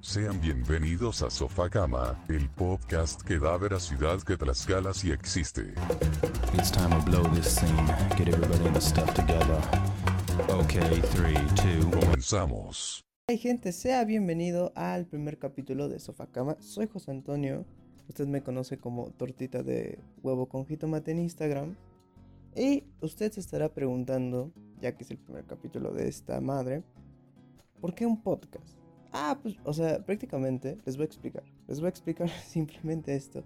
Sean 0.00 0.40
bienvenidos 0.40 1.22
a 1.22 1.30
Sofá 1.30 1.68
Cama, 1.68 2.16
el 2.28 2.48
podcast 2.50 3.20
que 3.22 3.40
da 3.40 3.56
veracidad 3.56 4.22
que 4.22 4.36
Tlaxcala 4.36 4.94
si 4.94 5.10
existe. 5.10 5.74
It's 6.54 6.70
time 6.70 6.90
to 6.90 7.02
blow 7.04 7.24
this 7.34 7.56
scene. 7.56 7.86
Get 8.16 8.28
everybody 8.28 8.68
in 8.68 8.74
the 8.74 8.80
stuff 8.80 9.12
together. 9.12 9.60
Okay, 10.50 11.00
three, 11.10 11.34
two. 11.56 11.90
Comenzamos. 11.90 13.04
Hey 13.26 13.38
gente, 13.38 13.72
sea 13.72 14.04
bienvenido 14.04 14.72
al 14.76 15.04
primer 15.06 15.36
capítulo 15.36 15.88
de 15.88 15.98
Sofá 15.98 16.28
Cama. 16.28 16.56
Soy 16.60 16.86
José 16.86 17.10
Antonio. 17.10 17.66
Usted 18.08 18.28
me 18.28 18.44
conoce 18.44 18.78
como 18.78 19.10
tortita 19.10 19.64
de 19.64 19.98
huevo 20.22 20.46
con 20.48 20.64
jitomate 20.64 21.10
en 21.10 21.18
Instagram. 21.18 21.74
Y 22.54 22.84
usted 23.00 23.32
se 23.32 23.40
estará 23.40 23.74
preguntando, 23.74 24.52
ya 24.80 24.96
que 24.96 25.02
es 25.02 25.10
el 25.10 25.18
primer 25.18 25.44
capítulo 25.44 25.92
de 25.92 26.06
esta 26.06 26.40
madre, 26.40 26.84
¿por 27.80 27.96
qué 27.96 28.06
un 28.06 28.22
podcast? 28.22 28.78
Ah, 29.12 29.38
pues, 29.42 29.56
o 29.64 29.72
sea, 29.72 30.04
prácticamente 30.04 30.78
les 30.84 30.96
voy 30.96 31.04
a 31.04 31.06
explicar. 31.06 31.42
Les 31.66 31.80
voy 31.80 31.86
a 31.86 31.90
explicar 31.90 32.28
simplemente 32.46 33.14
esto. 33.14 33.44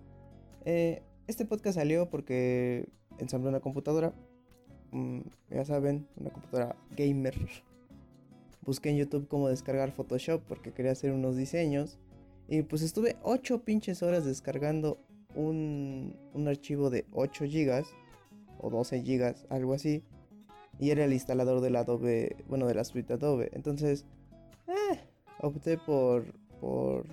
Eh, 0.64 1.02
este 1.26 1.44
podcast 1.44 1.76
salió 1.76 2.08
porque 2.10 2.88
ensamblé 3.18 3.48
una 3.48 3.60
computadora. 3.60 4.12
Mm, 4.90 5.20
ya 5.50 5.64
saben, 5.64 6.06
una 6.16 6.30
computadora 6.30 6.76
gamer. 6.96 7.34
Busqué 8.62 8.90
en 8.90 8.98
YouTube 8.98 9.28
cómo 9.28 9.48
descargar 9.48 9.92
Photoshop 9.92 10.42
porque 10.46 10.72
quería 10.72 10.92
hacer 10.92 11.12
unos 11.12 11.36
diseños. 11.36 11.98
Y 12.48 12.62
pues 12.62 12.82
estuve 12.82 13.16
8 13.22 13.64
pinches 13.64 14.02
horas 14.02 14.24
descargando 14.24 14.98
un, 15.34 16.16
un 16.34 16.48
archivo 16.48 16.90
de 16.90 17.06
8 17.12 17.44
GB 17.44 17.84
o 18.58 18.70
12 18.70 19.02
GB, 19.02 19.34
algo 19.48 19.74
así. 19.74 20.02
Y 20.78 20.90
era 20.90 21.04
el 21.04 21.12
instalador 21.12 21.60
del 21.60 21.76
Adobe, 21.76 22.36
bueno, 22.48 22.66
de 22.66 22.74
la 22.74 22.84
suite 22.84 23.14
Adobe. 23.14 23.50
Entonces, 23.52 24.04
eh, 24.66 25.00
opté 25.40 25.78
por, 25.78 26.32
por 26.60 27.06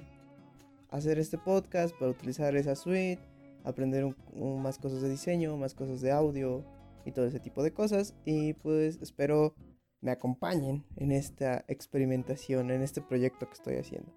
hacer 0.90 1.20
este 1.20 1.38
podcast, 1.38 1.96
para 1.98 2.12
utilizar 2.12 2.56
esa 2.56 2.76
suite, 2.76 3.20
aprender 3.64 4.06
un- 4.06 4.62
más 4.62 4.78
cosas 4.78 5.02
de 5.02 5.10
diseño, 5.10 5.56
más 5.58 5.74
cosas 5.74 6.02
de 6.02 6.12
audio 6.12 6.64
y 7.06 7.12
todo 7.12 7.26
ese 7.26 7.40
tipo 7.40 7.64
de 7.64 7.74
cosas. 7.74 8.16
Y 8.26 8.54
pues 8.54 9.00
espero 9.02 9.54
me 10.02 10.12
acompañen 10.12 10.86
en 10.96 11.12
esta 11.12 11.66
experimentación, 11.68 12.72
en 12.72 12.82
este 12.82 13.02
proyecto 13.02 13.48
que 13.48 13.54
estoy 13.54 13.76
haciendo. 13.76 14.14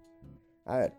A 0.65 0.77
ver, 0.77 0.93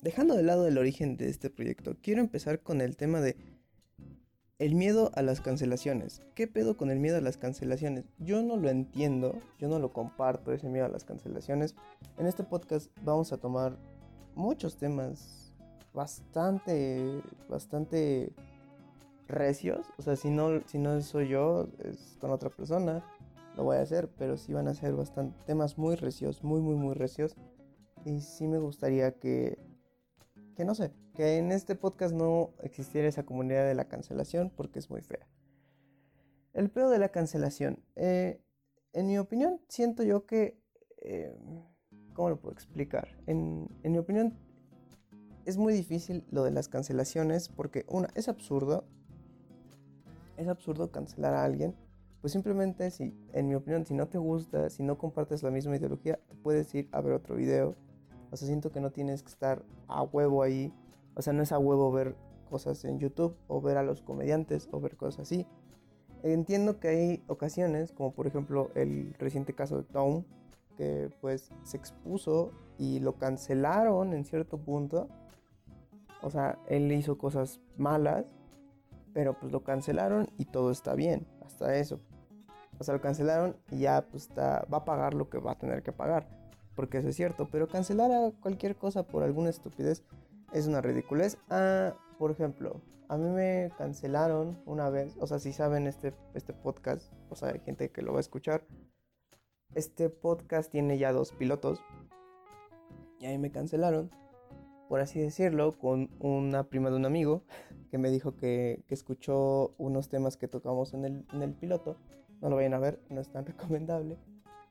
dejando 0.00 0.34
de 0.34 0.42
lado 0.42 0.66
el 0.66 0.78
origen 0.78 1.16
de 1.16 1.28
este 1.28 1.50
proyecto, 1.50 1.96
quiero 2.02 2.20
empezar 2.20 2.62
con 2.62 2.80
el 2.80 2.96
tema 2.96 3.20
de 3.20 3.36
el 4.60 4.74
miedo 4.74 5.10
a 5.14 5.22
las 5.22 5.40
cancelaciones. 5.40 6.20
¿Qué 6.34 6.46
pedo 6.46 6.76
con 6.76 6.90
el 6.90 7.00
miedo 7.00 7.16
a 7.16 7.22
las 7.22 7.38
cancelaciones? 7.38 8.04
Yo 8.18 8.42
no 8.42 8.58
lo 8.58 8.68
entiendo, 8.68 9.40
yo 9.58 9.68
no 9.68 9.78
lo 9.78 9.90
comparto 9.90 10.52
ese 10.52 10.68
miedo 10.68 10.84
a 10.84 10.90
las 10.90 11.02
cancelaciones. 11.02 11.74
En 12.18 12.26
este 12.26 12.44
podcast 12.44 12.90
vamos 13.02 13.32
a 13.32 13.38
tomar 13.38 13.78
muchos 14.34 14.76
temas 14.76 15.54
bastante, 15.94 17.22
bastante 17.48 18.34
recios. 19.28 19.86
O 19.96 20.02
sea, 20.02 20.14
si 20.14 20.28
no, 20.28 20.60
si 20.66 20.78
no 20.78 21.00
soy 21.00 21.28
yo, 21.28 21.66
es 21.82 22.18
con 22.20 22.30
otra 22.30 22.50
persona, 22.50 23.02
lo 23.56 23.64
voy 23.64 23.78
a 23.78 23.80
hacer, 23.80 24.10
pero 24.18 24.36
sí 24.36 24.52
van 24.52 24.68
a 24.68 24.74
ser 24.74 24.92
bastante 24.92 25.42
temas 25.46 25.78
muy 25.78 25.96
recios, 25.96 26.44
muy, 26.44 26.60
muy, 26.60 26.74
muy 26.74 26.92
recios. 26.92 27.34
Y 28.04 28.20
sí 28.20 28.46
me 28.46 28.58
gustaría 28.58 29.12
que 29.12 29.58
que 30.60 30.66
no 30.66 30.74
sé, 30.74 30.92
que 31.14 31.38
en 31.38 31.52
este 31.52 31.74
podcast 31.74 32.14
no 32.14 32.50
existiera 32.62 33.08
esa 33.08 33.24
comunidad 33.24 33.64
de 33.64 33.74
la 33.74 33.88
cancelación 33.88 34.52
porque 34.54 34.78
es 34.78 34.90
muy 34.90 35.00
fea. 35.00 35.26
El 36.52 36.68
pedo 36.68 36.90
de 36.90 36.98
la 36.98 37.08
cancelación. 37.08 37.82
eh, 37.96 38.42
en 38.92 39.06
mi 39.06 39.16
opinión, 39.16 39.62
siento 39.68 40.02
yo 40.02 40.26
que... 40.26 40.60
eh, 40.98 41.34
¿Cómo 42.12 42.28
lo 42.28 42.38
puedo 42.38 42.52
explicar? 42.52 43.08
En, 43.26 43.70
mi 43.84 43.96
opinión, 43.96 44.34
es 45.46 45.56
muy 45.56 45.72
difícil 45.72 46.26
lo 46.30 46.44
de 46.44 46.50
las 46.50 46.68
cancelaciones 46.68 47.48
porque, 47.48 47.86
una, 47.88 48.10
es 48.14 48.28
absurdo. 48.28 48.84
Es 50.36 50.46
absurdo 50.46 50.92
cancelar 50.92 51.32
a 51.32 51.42
alguien. 51.42 51.74
Pues 52.20 52.34
simplemente, 52.34 52.90
si, 52.90 53.18
en 53.32 53.48
mi 53.48 53.54
opinión, 53.54 53.86
si 53.86 53.94
no 53.94 54.08
te 54.08 54.18
gusta, 54.18 54.68
si 54.68 54.82
no 54.82 54.98
compartes 54.98 55.42
la 55.42 55.50
misma 55.50 55.76
ideología, 55.76 56.20
puedes 56.42 56.74
ir 56.74 56.90
a 56.92 57.00
ver 57.00 57.14
otro 57.14 57.36
video 57.36 57.76
o 58.30 58.36
sea, 58.36 58.46
siento 58.46 58.70
que 58.70 58.80
no 58.80 58.90
tienes 58.90 59.22
que 59.22 59.30
estar 59.30 59.62
a 59.88 60.02
huevo 60.02 60.42
ahí. 60.42 60.72
O 61.14 61.22
sea, 61.22 61.32
no 61.32 61.42
es 61.42 61.52
a 61.52 61.58
huevo 61.58 61.90
ver 61.90 62.14
cosas 62.48 62.84
en 62.84 62.98
YouTube 62.98 63.36
o 63.48 63.60
ver 63.60 63.76
a 63.76 63.82
los 63.82 64.02
comediantes 64.02 64.68
o 64.72 64.80
ver 64.80 64.96
cosas 64.96 65.20
así. 65.20 65.46
Entiendo 66.22 66.78
que 66.78 66.88
hay 66.88 67.24
ocasiones, 67.28 67.92
como 67.92 68.12
por 68.12 68.26
ejemplo 68.26 68.70
el 68.74 69.14
reciente 69.18 69.54
caso 69.54 69.78
de 69.78 69.84
Tom, 69.84 70.24
que 70.76 71.10
pues 71.20 71.50
se 71.64 71.76
expuso 71.76 72.52
y 72.78 73.00
lo 73.00 73.14
cancelaron 73.14 74.12
en 74.12 74.24
cierto 74.24 74.58
punto. 74.58 75.08
O 76.22 76.30
sea, 76.30 76.58
él 76.68 76.92
hizo 76.92 77.18
cosas 77.18 77.60
malas, 77.76 78.26
pero 79.12 79.38
pues 79.38 79.50
lo 79.50 79.64
cancelaron 79.64 80.28
y 80.38 80.44
todo 80.44 80.70
está 80.70 80.94
bien, 80.94 81.26
hasta 81.44 81.76
eso. 81.76 82.00
O 82.78 82.84
sea, 82.84 82.94
lo 82.94 83.00
cancelaron 83.00 83.56
y 83.70 83.80
ya 83.80 84.06
pues 84.10 84.24
está, 84.24 84.66
va 84.72 84.78
a 84.78 84.84
pagar 84.84 85.14
lo 85.14 85.28
que 85.28 85.38
va 85.38 85.52
a 85.52 85.58
tener 85.58 85.82
que 85.82 85.92
pagar 85.92 86.39
porque 86.80 86.96
eso 86.96 87.08
es 87.08 87.16
cierto, 87.16 87.46
pero 87.52 87.68
cancelar 87.68 88.10
a 88.10 88.30
cualquier 88.40 88.74
cosa 88.74 89.06
por 89.06 89.22
alguna 89.22 89.50
estupidez 89.50 90.02
es 90.50 90.66
una 90.66 90.80
ridiculez. 90.80 91.36
Ah, 91.50 91.92
por 92.18 92.30
ejemplo, 92.30 92.80
a 93.10 93.18
mí 93.18 93.28
me 93.28 93.70
cancelaron 93.76 94.58
una 94.64 94.88
vez, 94.88 95.14
o 95.20 95.26
sea, 95.26 95.38
si 95.38 95.52
saben 95.52 95.86
este, 95.86 96.14
este 96.32 96.54
podcast, 96.54 97.12
o 97.28 97.36
sea, 97.36 97.50
hay 97.50 97.60
gente 97.60 97.90
que 97.90 98.00
lo 98.00 98.12
va 98.12 98.18
a 98.18 98.20
escuchar. 98.20 98.64
Este 99.74 100.08
podcast 100.08 100.72
tiene 100.72 100.96
ya 100.96 101.12
dos 101.12 101.32
pilotos 101.32 101.82
y 103.18 103.26
ahí 103.26 103.36
me 103.36 103.52
cancelaron, 103.52 104.10
por 104.88 105.00
así 105.00 105.20
decirlo, 105.20 105.76
con 105.78 106.08
una 106.18 106.70
prima 106.70 106.88
de 106.88 106.96
un 106.96 107.04
amigo 107.04 107.44
que 107.90 107.98
me 107.98 108.08
dijo 108.08 108.38
que, 108.38 108.84
que 108.88 108.94
escuchó 108.94 109.74
unos 109.76 110.08
temas 110.08 110.38
que 110.38 110.48
tocamos 110.48 110.94
en 110.94 111.04
el, 111.04 111.26
en 111.34 111.42
el 111.42 111.52
piloto. 111.52 111.98
No 112.40 112.48
lo 112.48 112.56
vayan 112.56 112.72
a 112.72 112.78
ver, 112.78 113.02
no 113.10 113.20
es 113.20 113.30
tan 113.30 113.44
recomendable, 113.44 114.16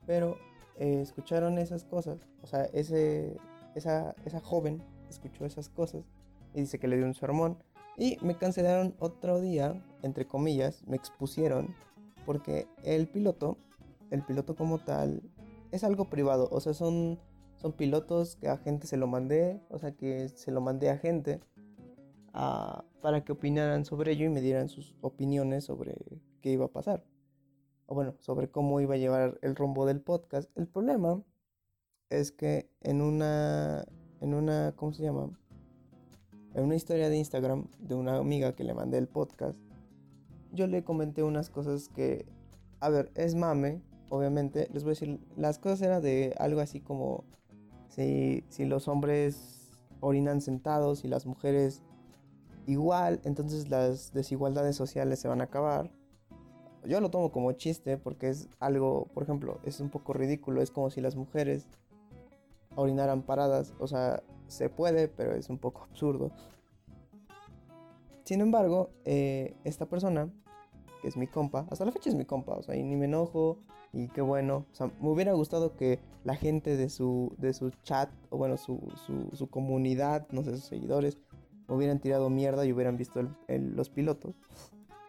pero 0.07 0.39
eh, 0.79 1.01
escucharon 1.01 1.57
esas 1.57 1.84
cosas, 1.85 2.19
o 2.41 2.47
sea, 2.47 2.63
ese, 2.73 3.38
esa, 3.75 4.16
esa 4.25 4.40
joven 4.40 4.81
escuchó 5.09 5.45
esas 5.45 5.69
cosas 5.69 6.03
y 6.53 6.62
dice 6.62 6.79
que 6.79 6.88
le 6.88 6.97
dio 6.97 7.06
un 7.06 7.13
sermón. 7.13 7.57
Y 7.97 8.17
me 8.22 8.35
cancelaron 8.38 8.95
otro 9.00 9.41
día, 9.41 9.81
entre 10.03 10.25
comillas, 10.25 10.84
me 10.88 10.95
expusieron 10.95 11.75
porque 12.25 12.68
el 12.84 13.07
piloto, 13.07 13.57
el 14.09 14.23
piloto 14.23 14.56
como 14.56 14.79
tal, 14.79 15.22
es 15.72 15.84
algo 15.84 16.09
privado, 16.09 16.47
o 16.51 16.62
sea, 16.62 16.73
son, 16.73 17.19
son 17.57 17.73
pilotos 17.73 18.38
que 18.38 18.47
a 18.47 18.57
gente 18.57 18.88
se 18.88 18.95
lo 18.97 19.07
mandé, 19.07 19.59
o 19.69 19.78
sea, 19.79 19.91
que 19.91 20.29
se 20.29 20.51
lo 20.51 20.62
mandé 20.62 20.89
a 20.89 20.97
gente 20.97 21.41
a- 22.34 22.85
para 23.01 23.23
que 23.25 23.34
opinaran 23.34 23.84
sobre 23.85 24.13
ello 24.13 24.25
y 24.25 24.29
me 24.29 24.41
dieran 24.41 24.69
sus 24.69 24.95
opiniones 25.01 25.66
sobre 25.66 25.95
qué 26.41 26.51
iba 26.51 26.66
a 26.66 26.69
pasar 26.72 27.03
o 27.89 27.95
bueno, 27.95 28.13
sobre 28.19 28.50
cómo 28.50 28.79
iba 28.81 28.94
a 28.94 28.97
llevar 28.97 29.39
el 29.41 29.55
rumbo 29.55 29.88
del 29.88 30.00
podcast. 30.00 30.55
El 30.55 30.67
problema 30.67 31.23
es 32.11 32.31
que 32.31 32.69
en 32.81 33.01
una, 33.01 33.83
en 34.22 34.35
una, 34.35 34.73
¿cómo 34.75 34.94
se 34.94 35.01
llama? 35.01 35.31
En 36.53 36.66
una 36.66 36.75
historia 36.75 37.09
de 37.09 37.17
Instagram 37.17 37.67
de 37.79 37.95
una 37.95 38.17
amiga 38.17 38.55
que 38.55 38.63
le 38.63 38.75
mandé 38.75 39.00
el 39.00 39.07
podcast, 39.07 39.57
yo 40.51 40.67
le 40.67 40.83
comenté 40.83 41.23
unas 41.23 41.50
cosas 41.50 41.89
que, 41.89 42.27
a 42.79 42.89
ver, 42.89 43.11
es 43.16 43.33
mame, 43.33 43.81
obviamente, 44.09 44.69
les 44.71 44.83
voy 44.83 44.91
a 44.91 44.94
decir, 44.94 45.19
las 45.35 45.57
cosas 45.57 45.81
eran 45.81 46.03
de 46.03 46.35
algo 46.38 46.61
así 46.61 46.81
como 46.81 47.23
si, 47.88 48.44
si 48.50 48.66
los 48.66 48.88
hombres 48.88 49.79
orinan 50.00 50.41
sentados 50.41 51.03
y 51.06 51.07
las 51.07 51.25
mujeres 51.25 51.81
igual, 52.67 53.19
entonces 53.23 53.67
las 53.69 54.13
desigualdades 54.13 54.75
sociales 54.75 55.19
se 55.19 55.27
van 55.27 55.41
a 55.41 55.45
acabar 55.45 55.91
yo 56.85 57.01
lo 57.01 57.09
tomo 57.09 57.31
como 57.31 57.51
chiste 57.53 57.97
porque 57.97 58.29
es 58.29 58.50
algo, 58.59 59.07
por 59.13 59.24
ejemplo, 59.24 59.59
es 59.63 59.80
un 59.80 59.89
poco 59.89 60.13
ridículo. 60.13 60.62
Es 60.62 60.71
como 60.71 60.89
si 60.89 61.01
las 61.01 61.15
mujeres 61.15 61.68
orinaran 62.75 63.21
paradas. 63.21 63.74
O 63.80 63.88
sea, 63.88 64.24
se 64.48 64.69
puede, 64.69 65.07
pero 65.07 65.33
es 65.33 65.50
un 65.50 65.57
poco 65.57 65.83
absurdo. 65.83 66.31
Sin 68.24 68.42
embargo, 68.42 68.92
eh, 69.06 69.56
esta 69.63 69.88
persona, 69.88 70.30
que 71.01 71.07
es 71.07 71.18
mi 71.18 71.27
compa, 71.27 71.65
hasta 71.71 71.86
la 71.86 71.92
fecha 71.92 72.09
es 72.09 72.15
mi 72.15 72.25
compa, 72.25 72.53
o 72.53 72.62
sea, 72.62 72.75
y 72.75 72.83
ni 72.83 72.95
me 72.95 73.06
enojo. 73.06 73.57
Y 73.92 74.07
qué 74.09 74.21
bueno, 74.21 74.68
o 74.71 74.75
sea, 74.75 74.92
me 75.01 75.09
hubiera 75.09 75.33
gustado 75.33 75.75
que 75.75 76.00
la 76.24 76.36
gente 76.36 76.77
de 76.77 76.89
su, 76.89 77.33
de 77.39 77.53
su 77.53 77.71
chat, 77.81 78.12
o 78.30 78.38
bueno, 78.38 78.56
su, 78.56 78.80
su, 79.33 79.50
comunidad, 79.50 80.27
no 80.30 80.44
sé, 80.44 80.51
sus 80.51 80.65
seguidores, 80.65 81.18
me 81.68 81.74
hubieran 81.75 81.98
tirado 82.00 82.30
mierda 82.30 82.65
y 82.68 82.71
hubieran 82.71 82.98
visto 82.98 83.27
los 83.48 83.89
pilotos 83.89 84.36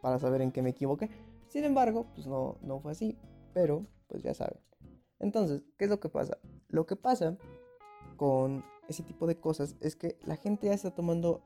para 0.01 0.19
saber 0.19 0.41
en 0.41 0.51
qué 0.51 0.63
me 0.63 0.71
equivoqué. 0.71 1.11
Sin 1.51 1.65
embargo, 1.65 2.07
pues 2.15 2.27
no, 2.27 2.57
no 2.63 2.81
fue 2.81 2.93
así. 2.93 3.19
Pero, 3.53 3.87
pues 4.07 4.23
ya 4.23 4.33
saben. 4.33 4.59
Entonces, 5.19 5.63
¿qué 5.77 5.85
es 5.85 5.91
lo 5.91 6.01
que 6.01 6.09
pasa? 6.09 6.39
Lo 6.69 6.87
que 6.87 6.97
pasa 6.97 7.37
con 8.17 8.65
ese 8.89 9.03
tipo 9.03 9.27
de 9.27 9.39
cosas 9.39 9.77
es 9.81 9.97
que 9.97 10.19
la 10.25 10.37
gente 10.37 10.69
ya 10.69 10.73
está 10.73 10.93
tomando 10.95 11.43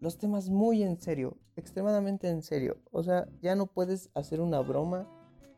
los 0.00 0.16
temas 0.16 0.48
muy 0.48 0.82
en 0.82 0.98
serio, 0.98 1.36
extremadamente 1.56 2.28
en 2.28 2.42
serio. 2.42 2.78
O 2.90 3.02
sea, 3.02 3.28
ya 3.42 3.54
no 3.54 3.66
puedes 3.66 4.10
hacer 4.14 4.40
una 4.40 4.60
broma 4.60 5.06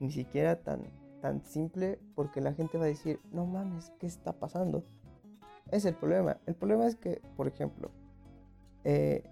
ni 0.00 0.10
siquiera 0.10 0.62
tan 0.64 0.90
tan 1.20 1.44
simple 1.44 2.00
porque 2.16 2.40
la 2.40 2.52
gente 2.52 2.76
va 2.76 2.84
a 2.84 2.88
decir, 2.88 3.20
no 3.30 3.46
mames, 3.46 3.92
¿qué 4.00 4.06
está 4.08 4.32
pasando? 4.32 4.84
Es 5.70 5.84
el 5.84 5.94
problema. 5.94 6.38
El 6.46 6.56
problema 6.56 6.86
es 6.86 6.96
que, 6.96 7.22
por 7.36 7.46
ejemplo, 7.46 7.92
eh, 8.84 9.22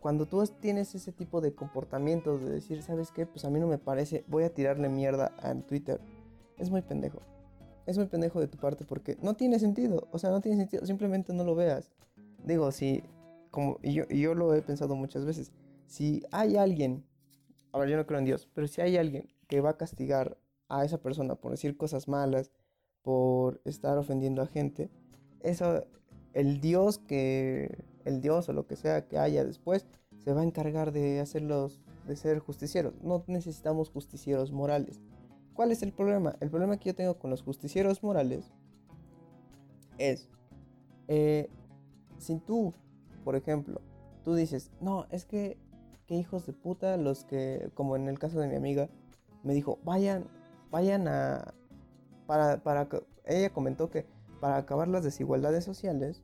cuando 0.00 0.26
tú 0.26 0.44
tienes 0.60 0.94
ese 0.94 1.12
tipo 1.12 1.40
de 1.40 1.54
comportamientos 1.54 2.40
de 2.40 2.50
decir, 2.50 2.82
¿sabes 2.82 3.10
qué? 3.10 3.26
Pues 3.26 3.44
a 3.44 3.50
mí 3.50 3.58
no 3.58 3.66
me 3.66 3.78
parece, 3.78 4.24
voy 4.28 4.44
a 4.44 4.54
tirarle 4.54 4.88
mierda 4.88 5.32
en 5.42 5.62
Twitter. 5.62 6.00
Es 6.56 6.70
muy 6.70 6.82
pendejo. 6.82 7.20
Es 7.86 7.98
muy 7.98 8.06
pendejo 8.06 8.40
de 8.40 8.48
tu 8.48 8.58
parte 8.58 8.84
porque 8.84 9.16
no 9.22 9.34
tiene 9.34 9.58
sentido. 9.58 10.06
O 10.12 10.18
sea, 10.18 10.30
no 10.30 10.40
tiene 10.40 10.58
sentido. 10.58 10.86
Simplemente 10.86 11.32
no 11.32 11.42
lo 11.42 11.54
veas. 11.54 11.90
Digo, 12.44 12.70
si, 12.70 13.02
como, 13.50 13.78
y 13.82 13.94
yo, 13.94 14.06
yo 14.08 14.34
lo 14.34 14.54
he 14.54 14.62
pensado 14.62 14.94
muchas 14.94 15.24
veces. 15.24 15.52
Si 15.86 16.22
hay 16.30 16.56
alguien, 16.56 17.04
a 17.72 17.78
ver, 17.78 17.88
yo 17.88 17.96
no 17.96 18.06
creo 18.06 18.18
en 18.18 18.26
Dios, 18.26 18.48
pero 18.54 18.68
si 18.68 18.80
hay 18.80 18.96
alguien 18.96 19.28
que 19.48 19.60
va 19.60 19.70
a 19.70 19.76
castigar 19.76 20.36
a 20.68 20.84
esa 20.84 20.98
persona 20.98 21.34
por 21.34 21.52
decir 21.52 21.76
cosas 21.76 22.08
malas, 22.08 22.52
por 23.02 23.60
estar 23.64 23.96
ofendiendo 23.96 24.42
a 24.42 24.46
gente, 24.46 24.90
eso, 25.40 25.86
el 26.34 26.60
Dios 26.60 26.98
que, 26.98 27.84
el 28.04 28.20
Dios 28.20 28.48
o 28.48 28.52
lo 28.52 28.66
que 28.66 28.76
sea 28.76 29.06
que 29.06 29.18
haya 29.18 29.44
después, 29.44 29.86
se 30.18 30.32
va 30.32 30.40
a 30.40 30.44
encargar 30.44 30.92
de 30.92 31.20
hacerlos, 31.20 31.80
de 32.06 32.16
ser 32.16 32.38
justicieros. 32.38 32.94
No 33.02 33.24
necesitamos 33.26 33.90
justicieros 33.90 34.52
morales. 34.52 35.00
¿Cuál 35.54 35.72
es 35.72 35.82
el 35.82 35.92
problema? 35.92 36.36
El 36.40 36.50
problema 36.50 36.76
que 36.76 36.90
yo 36.90 36.94
tengo 36.94 37.18
con 37.18 37.30
los 37.30 37.42
justicieros 37.42 38.02
morales 38.02 38.52
es, 39.98 40.28
eh, 41.08 41.50
si 42.18 42.38
tú, 42.38 42.74
por 43.24 43.36
ejemplo, 43.36 43.80
tú 44.24 44.34
dices, 44.34 44.70
no, 44.80 45.06
es 45.10 45.24
que, 45.24 45.58
que 46.06 46.14
hijos 46.14 46.46
de 46.46 46.52
puta 46.52 46.96
los 46.96 47.24
que, 47.24 47.70
como 47.74 47.96
en 47.96 48.08
el 48.08 48.18
caso 48.18 48.38
de 48.40 48.48
mi 48.48 48.54
amiga, 48.54 48.88
me 49.42 49.54
dijo, 49.54 49.78
vayan, 49.84 50.26
vayan 50.70 51.08
a, 51.08 51.54
para, 52.26 52.62
para, 52.62 52.88
ella 53.24 53.50
comentó 53.50 53.90
que 53.90 54.06
para 54.40 54.56
acabar 54.56 54.88
las 54.88 55.02
desigualdades 55.02 55.64
sociales 55.64 56.22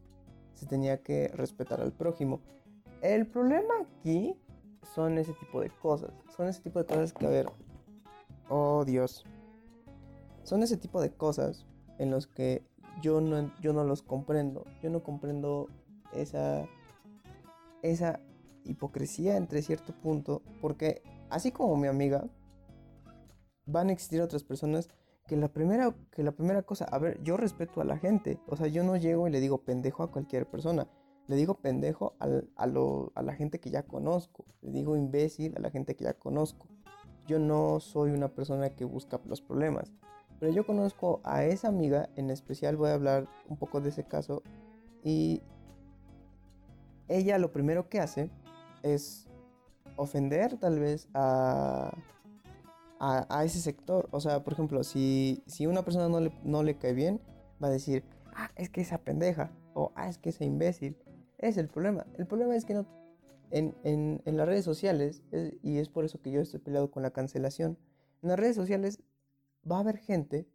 se 0.54 0.66
tenía 0.66 1.02
que 1.02 1.28
respetar 1.28 1.80
al 1.80 1.92
prójimo. 1.92 2.40
El 3.02 3.26
problema 3.26 3.74
aquí 3.82 4.36
son 4.94 5.18
ese 5.18 5.32
tipo 5.34 5.60
de 5.60 5.70
cosas. 5.70 6.12
Son 6.36 6.48
ese 6.48 6.62
tipo 6.62 6.78
de 6.78 6.86
cosas 6.86 7.12
que, 7.12 7.26
a 7.26 7.30
ver, 7.30 7.46
oh 8.48 8.84
Dios. 8.84 9.24
Son 10.42 10.62
ese 10.62 10.76
tipo 10.76 11.00
de 11.00 11.10
cosas 11.10 11.66
en 11.98 12.10
los 12.10 12.26
que 12.26 12.62
yo 13.02 13.20
no, 13.20 13.52
yo 13.60 13.72
no 13.72 13.84
los 13.84 14.02
comprendo. 14.02 14.64
Yo 14.82 14.90
no 14.90 15.02
comprendo 15.02 15.68
esa, 16.12 16.66
esa 17.82 18.20
hipocresía 18.64 19.36
entre 19.36 19.62
cierto 19.62 19.92
punto. 19.92 20.42
Porque 20.60 21.02
así 21.30 21.52
como 21.52 21.76
mi 21.76 21.88
amiga, 21.88 22.24
van 23.66 23.88
a 23.88 23.92
existir 23.92 24.20
otras 24.20 24.44
personas 24.44 24.88
que 25.26 25.36
la 25.36 25.48
primera, 25.48 25.94
que 26.10 26.22
la 26.22 26.32
primera 26.32 26.62
cosa, 26.62 26.84
a 26.84 26.98
ver, 26.98 27.22
yo 27.22 27.36
respeto 27.36 27.80
a 27.80 27.84
la 27.84 27.98
gente, 27.98 28.38
o 28.46 28.56
sea, 28.56 28.66
yo 28.66 28.84
no 28.84 28.96
llego 28.96 29.26
y 29.26 29.30
le 29.30 29.40
digo 29.40 29.58
pendejo 29.58 30.02
a 30.02 30.10
cualquier 30.10 30.46
persona, 30.46 30.86
le 31.26 31.36
digo 31.36 31.54
pendejo 31.54 32.14
a, 32.20 32.28
a 32.56 33.22
la 33.22 33.34
gente 33.34 33.58
que 33.58 33.70
ya 33.70 33.84
conozco, 33.84 34.44
le 34.60 34.70
digo 34.70 34.96
imbécil 34.96 35.56
a 35.56 35.60
la 35.60 35.70
gente 35.70 35.96
que 35.96 36.04
ya 36.04 36.14
conozco. 36.14 36.68
Yo 37.26 37.38
no 37.38 37.80
soy 37.80 38.10
una 38.10 38.28
persona 38.28 38.68
que 38.76 38.84
busca 38.84 39.18
los 39.24 39.40
problemas, 39.40 39.94
pero 40.38 40.52
yo 40.52 40.66
conozco 40.66 41.22
a 41.24 41.44
esa 41.44 41.68
amiga, 41.68 42.10
en 42.16 42.28
especial 42.28 42.76
voy 42.76 42.90
a 42.90 42.94
hablar 42.94 43.26
un 43.48 43.56
poco 43.56 43.80
de 43.80 43.88
ese 43.88 44.04
caso, 44.04 44.42
y 45.02 45.40
ella 47.08 47.38
lo 47.38 47.50
primero 47.50 47.88
que 47.88 48.00
hace 48.00 48.30
es 48.82 49.26
ofender 49.96 50.58
tal 50.58 50.80
vez 50.80 51.08
a 51.14 51.96
a, 53.04 53.44
ese 53.44 53.60
sector. 53.60 54.08
O 54.10 54.20
sea, 54.20 54.42
por 54.42 54.52
ejemplo, 54.52 54.82
si, 54.84 55.42
si 55.46 55.66
una 55.66 55.82
persona 55.82 56.08
no 56.08 56.20
le, 56.20 56.32
no 56.42 56.62
le 56.62 56.78
cae 56.78 56.94
bien, 56.94 57.20
va 57.62 57.68
a 57.68 57.70
decir, 57.70 58.04
ah, 58.34 58.50
es 58.56 58.70
que 58.70 58.80
esa 58.80 58.98
pendeja, 58.98 59.52
o 59.74 59.92
ah, 59.94 60.08
es 60.08 60.18
que 60.18 60.30
ese 60.30 60.44
imbécil. 60.44 60.96
Es 61.38 61.56
el 61.58 61.68
problema. 61.68 62.06
El 62.16 62.26
problema 62.26 62.56
es 62.56 62.64
que 62.64 62.74
no, 62.74 62.86
en, 63.50 63.74
en, 63.84 64.22
en 64.24 64.36
las 64.36 64.46
redes 64.46 64.64
sociales, 64.64 65.22
y 65.62 65.78
es 65.78 65.88
por 65.88 66.04
eso 66.04 66.20
que 66.22 66.30
yo 66.30 66.40
estoy 66.40 66.60
peleado 66.60 66.90
con 66.90 67.02
la 67.02 67.10
cancelación, 67.10 67.78
en 68.22 68.28
las 68.30 68.38
redes 68.38 68.56
sociales 68.56 69.02
va 69.70 69.76
a 69.76 69.80
haber 69.80 69.98
gente 69.98 70.48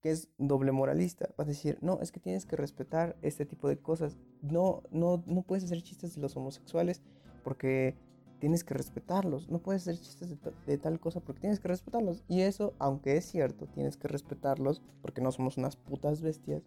que 0.00 0.10
es 0.10 0.28
doble 0.38 0.72
moralista. 0.72 1.28
Va 1.38 1.44
a 1.44 1.46
decir, 1.46 1.78
no, 1.80 2.00
es 2.00 2.10
que 2.10 2.20
tienes 2.20 2.46
que 2.46 2.56
respetar 2.56 3.16
este 3.22 3.46
tipo 3.46 3.68
de 3.68 3.78
cosas. 3.78 4.16
No, 4.40 4.82
no, 4.90 5.22
no 5.26 5.42
puedes 5.42 5.64
hacer 5.64 5.82
chistes 5.82 6.14
de 6.14 6.20
los 6.20 6.36
homosexuales 6.36 7.02
porque 7.44 7.96
tienes 8.42 8.64
que 8.64 8.74
respetarlos. 8.74 9.48
No 9.48 9.60
puedes 9.60 9.82
hacer 9.82 10.00
chistes 10.00 10.36
de, 10.66 10.76
tal 10.76 10.98
cosa 10.98 11.20
porque 11.20 11.42
tienes 11.42 11.60
que 11.60 11.68
respetarlos. 11.68 12.24
Y 12.26 12.40
eso, 12.40 12.74
aunque 12.80 13.16
es 13.16 13.24
cierto, 13.24 13.68
tienes 13.68 13.96
que 13.96 14.08
respetarlos 14.08 14.82
porque 15.00 15.20
no 15.20 15.30
somos 15.30 15.58
unas 15.58 15.76
putas 15.76 16.22
bestias. 16.22 16.64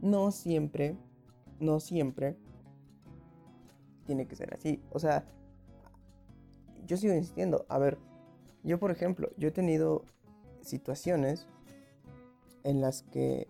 No 0.00 0.32
siempre, 0.32 0.96
no 1.60 1.78
siempre 1.78 2.36
tiene 4.06 4.26
que 4.26 4.34
ser 4.34 4.52
así. 4.54 4.82
O 4.90 4.98
sea, 4.98 5.24
yo 6.84 6.96
sigo 6.96 7.14
insistiendo. 7.14 7.64
A 7.68 7.78
ver, 7.78 7.96
yo 8.64 8.80
por 8.80 8.90
ejemplo, 8.90 9.30
yo 9.36 9.46
he 9.46 9.52
tenido 9.52 10.04
situaciones 10.62 11.46
en 12.64 12.80
las 12.80 13.04
que 13.04 13.46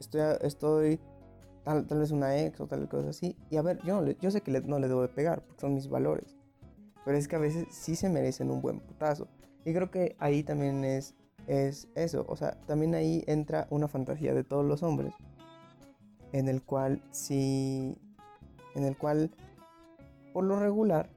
estoy, 0.00 0.22
estoy 0.40 1.00
tal, 1.66 1.98
vez 1.98 2.12
una 2.12 2.38
ex 2.38 2.60
o 2.60 2.66
tal 2.66 2.88
cosa 2.88 3.10
así. 3.10 3.36
Y 3.50 3.56
a 3.56 3.62
ver, 3.62 3.82
yo, 3.82 4.04
yo 4.20 4.30
sé 4.30 4.40
que 4.40 4.52
no 4.60 4.78
le 4.78 4.86
debo 4.86 5.02
de 5.02 5.08
pegar 5.08 5.42
porque 5.42 5.60
son 5.60 5.74
mis 5.74 5.88
valores. 5.88 6.36
Pero 7.04 7.18
es 7.18 7.26
que 7.26 7.36
a 7.36 7.40
veces 7.40 7.66
sí 7.70 7.96
se 7.96 8.08
merecen 8.08 8.50
un 8.50 8.62
buen 8.62 8.78
putazo. 8.80 9.26
Y 9.64 9.74
creo 9.74 9.90
que 9.90 10.16
ahí 10.20 10.44
también 10.44 10.84
es, 10.84 11.14
es 11.48 11.88
eso. 11.96 12.24
O 12.28 12.36
sea, 12.36 12.52
también 12.66 12.94
ahí 12.94 13.24
entra 13.26 13.66
una 13.70 13.88
fantasía 13.88 14.32
de 14.32 14.44
todos 14.44 14.64
los 14.64 14.84
hombres. 14.84 15.12
En 16.32 16.48
el 16.48 16.62
cual 16.62 17.02
sí. 17.10 17.96
En 18.76 18.84
el 18.84 18.96
cual, 18.96 19.32
por 20.32 20.44
lo 20.44 20.60
regular, 20.60 21.10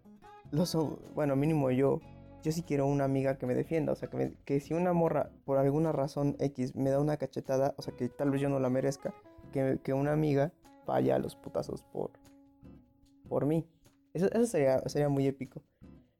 los 0.51 0.75
bueno, 1.13 1.35
mínimo 1.35 1.69
yo, 1.71 1.99
yo 2.41 2.51
sí 2.51 2.63
quiero 2.63 2.87
una 2.87 3.03
amiga 3.03 3.37
que 3.37 3.45
me 3.45 3.53
defienda. 3.53 3.91
O 3.91 3.95
sea, 3.95 4.09
que, 4.09 4.33
que 4.45 4.59
si 4.59 4.73
una 4.73 4.93
morra, 4.93 5.29
por 5.45 5.59
alguna 5.59 5.91
razón 5.91 6.35
X, 6.39 6.75
me 6.75 6.89
da 6.89 6.99
una 6.99 7.17
cachetada, 7.17 7.75
o 7.77 7.83
sea, 7.83 7.95
que 7.95 8.09
tal 8.09 8.31
vez 8.31 8.41
yo 8.41 8.49
no 8.49 8.59
la 8.59 8.69
merezca, 8.69 9.13
que, 9.49 9.93
una 9.93 10.13
amiga 10.13 10.53
vaya 10.85 11.15
a 11.15 11.19
los 11.19 11.35
putazos 11.35 11.83
por, 11.83 12.11
por 13.27 13.45
mí. 13.45 13.65
Eso, 14.13 14.27
eso 14.31 14.45
sería, 14.45 14.79
sería 14.87 15.09
muy 15.09 15.27
épico. 15.27 15.61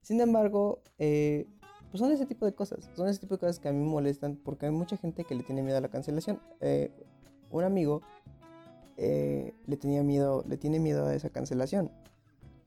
Sin 0.02 0.22
embargo, 0.22 0.81
eh, 0.98 1.48
pues 1.90 2.00
son 2.00 2.12
ese 2.12 2.26
tipo 2.26 2.45
de 2.45 2.54
cosas. 2.54 2.90
Son 2.95 3.07
ese 3.07 3.19
tipo 3.19 3.36
de 3.36 3.40
cosas 3.40 3.59
que 3.59 3.69
a 3.69 3.71
mí 3.71 3.80
me 3.80 3.90
molestan 3.90 4.36
porque 4.36 4.68
hay 4.68 4.71
mucha 4.71 4.98
gente 4.98 5.24
que 5.24 5.36
le 5.36 5.44
tiene 5.44 5.64
miedo 5.64 5.78
a 5.78 5.81
la 5.81 5.90
cancelación. 5.90 6.40
Eh, 6.62 6.92
un 7.52 7.64
amigo 7.64 8.02
eh, 8.98 9.54
le 9.66 9.78
tenía 9.78 10.04
miedo, 10.04 10.44
le 10.48 10.57
tiene 10.57 10.80
miedo 10.80 11.06
a 11.06 11.16
esa 11.16 11.30
cancelación. 11.30 11.92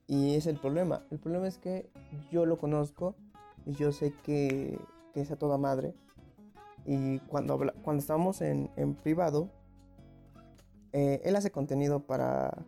Y 0.06 0.34
es 0.34 0.46
el 0.46 0.58
problema. 0.58 1.06
El 1.10 1.18
problema 1.18 1.46
es 1.46 1.58
que 1.58 1.90
yo 2.30 2.46
lo 2.46 2.58
conozco 2.58 3.14
y 3.64 3.74
yo 3.74 3.92
sé 3.92 4.12
que, 4.24 4.78
que 5.14 5.20
es 5.20 5.30
a 5.30 5.36
toda 5.36 5.56
madre. 5.56 5.94
Y 6.84 7.20
cuando, 7.20 7.60
cuando 7.82 8.00
estamos 8.00 8.40
en, 8.40 8.70
en 8.76 8.94
privado, 8.94 9.50
eh, 10.92 11.20
él 11.24 11.36
hace 11.36 11.50
contenido 11.50 12.06
para, 12.06 12.66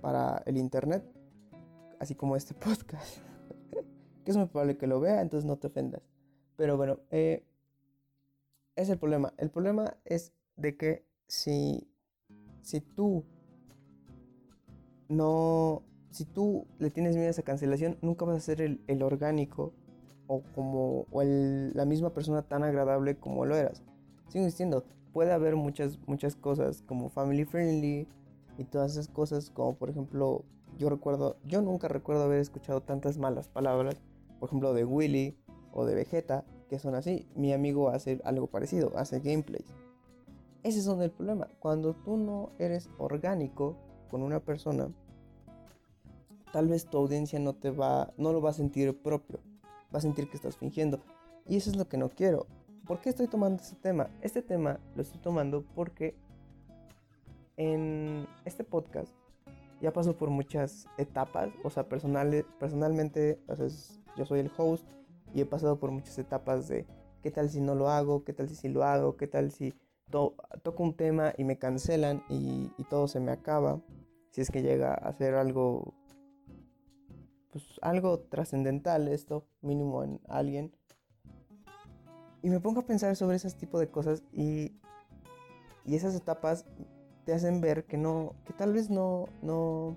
para 0.00 0.42
el 0.46 0.56
internet, 0.56 1.04
así 1.98 2.14
como 2.14 2.36
este 2.36 2.54
podcast. 2.66 3.18
que 4.24 4.30
es 4.30 4.36
muy 4.36 4.46
probable 4.46 4.76
que 4.76 4.86
lo 4.86 5.00
vea, 5.00 5.20
entonces 5.20 5.46
no 5.46 5.56
te 5.56 5.68
ofendas. 5.68 6.02
Pero 6.56 6.76
bueno, 6.76 7.00
eh, 7.10 7.44
es 8.76 8.88
el 8.88 8.98
problema. 8.98 9.32
El 9.38 9.50
problema 9.50 9.96
es 10.04 10.32
de 10.56 10.76
que 10.76 11.06
si, 11.26 11.88
si 12.62 12.80
tú 12.80 13.24
no, 15.08 15.82
si 16.10 16.24
tú 16.24 16.66
le 16.78 16.90
tienes 16.90 17.14
miedo 17.14 17.28
a 17.28 17.30
esa 17.30 17.42
cancelación, 17.42 17.98
nunca 18.02 18.24
vas 18.24 18.36
a 18.36 18.40
ser 18.40 18.60
el, 18.60 19.02
orgánico 19.02 19.72
o 20.26 20.42
como 20.54 21.06
o 21.10 21.22
la 21.22 21.84
misma 21.84 22.14
persona 22.14 22.42
tan 22.42 22.62
agradable 22.62 23.16
como 23.16 23.44
lo 23.44 23.56
eras. 23.56 23.82
Sigo 24.32 24.46
diciendo, 24.46 24.82
puede 25.12 25.30
haber 25.30 25.56
muchas, 25.56 25.98
muchas 26.06 26.36
cosas 26.36 26.80
como 26.86 27.10
family 27.10 27.44
friendly 27.44 28.08
y 28.56 28.64
todas 28.64 28.92
esas 28.92 29.08
cosas, 29.08 29.50
como 29.50 29.74
por 29.74 29.90
ejemplo, 29.90 30.46
yo 30.78 30.88
recuerdo, 30.88 31.36
yo 31.44 31.60
nunca 31.60 31.86
recuerdo 31.86 32.22
haber 32.22 32.38
escuchado 32.38 32.80
tantas 32.80 33.18
malas 33.18 33.48
palabras, 33.48 33.96
por 34.40 34.48
ejemplo, 34.48 34.72
de 34.72 34.86
Willy 34.86 35.36
o 35.74 35.84
de 35.84 35.94
Vegeta, 35.94 36.46
que 36.70 36.78
son 36.78 36.94
así. 36.94 37.28
Mi 37.34 37.52
amigo 37.52 37.90
hace 37.90 38.22
algo 38.24 38.46
parecido, 38.46 38.96
hace 38.96 39.20
gameplays. 39.20 39.66
Ese 40.62 40.78
es 40.78 40.86
el 40.86 41.10
problema. 41.10 41.48
Cuando 41.58 41.92
tú 41.92 42.16
no 42.16 42.52
eres 42.58 42.88
orgánico 42.96 43.76
con 44.10 44.22
una 44.22 44.40
persona, 44.40 44.88
tal 46.54 46.68
vez 46.68 46.86
tu 46.86 46.96
audiencia 46.96 47.38
no 47.38 47.52
te 47.52 47.70
va, 47.70 48.14
no 48.16 48.32
lo 48.32 48.40
va 48.40 48.48
a 48.48 48.54
sentir 48.54 48.96
propio. 48.96 49.40
Va 49.94 49.98
a 49.98 50.00
sentir 50.00 50.30
que 50.30 50.36
estás 50.36 50.56
fingiendo. 50.56 51.00
Y 51.46 51.56
eso 51.56 51.68
es 51.68 51.76
lo 51.76 51.86
que 51.86 51.98
no 51.98 52.08
quiero. 52.08 52.46
¿Por 52.86 53.00
qué 53.00 53.10
estoy 53.10 53.28
tomando 53.28 53.62
este 53.62 53.76
tema? 53.76 54.10
Este 54.22 54.42
tema 54.42 54.80
lo 54.96 55.02
estoy 55.02 55.20
tomando 55.20 55.64
porque 55.74 56.16
en 57.56 58.26
este 58.44 58.64
podcast 58.64 59.12
ya 59.80 59.92
pasó 59.92 60.16
por 60.16 60.30
muchas 60.30 60.86
etapas. 60.98 61.50
O 61.62 61.70
sea, 61.70 61.88
personal, 61.88 62.44
personalmente, 62.58 63.40
yo 64.16 64.26
soy 64.26 64.40
el 64.40 64.50
host 64.56 64.84
y 65.32 65.40
he 65.40 65.46
pasado 65.46 65.78
por 65.78 65.92
muchas 65.92 66.18
etapas 66.18 66.68
de 66.68 66.86
qué 67.22 67.30
tal 67.30 67.50
si 67.50 67.60
no 67.60 67.74
lo 67.74 67.88
hago, 67.88 68.24
qué 68.24 68.32
tal 68.32 68.48
si 68.48 68.56
sí 68.56 68.68
lo 68.68 68.82
hago, 68.82 69.16
qué 69.16 69.28
tal 69.28 69.52
si 69.52 69.74
to 70.10 70.34
toco 70.62 70.82
un 70.82 70.94
tema 70.94 71.32
y 71.38 71.44
me 71.44 71.58
cancelan 71.58 72.22
y, 72.28 72.70
y, 72.78 72.84
todo 72.84 73.06
se 73.06 73.20
me 73.20 73.30
acaba. 73.30 73.80
Si 74.30 74.40
es 74.40 74.50
que 74.50 74.62
llega 74.62 74.94
a 74.94 75.12
ser 75.12 75.34
algo, 75.34 75.94
pues 77.50 77.64
algo 77.80 78.20
trascendental 78.20 79.08
esto, 79.08 79.46
mínimo 79.60 80.02
en 80.02 80.20
alguien. 80.28 80.72
Y 82.42 82.50
me 82.50 82.60
pongo 82.60 82.80
a 82.80 82.86
pensar 82.86 83.14
sobre 83.16 83.36
ese 83.36 83.50
tipo 83.52 83.78
de 83.78 83.88
cosas 83.88 84.22
y, 84.32 84.72
y 85.84 85.94
esas 85.94 86.14
etapas 86.14 86.66
te 87.24 87.32
hacen 87.32 87.60
ver 87.60 87.84
que 87.84 87.96
no, 87.96 88.34
que 88.44 88.52
tal 88.52 88.72
vez 88.72 88.90
no, 88.90 89.26
no, 89.42 89.96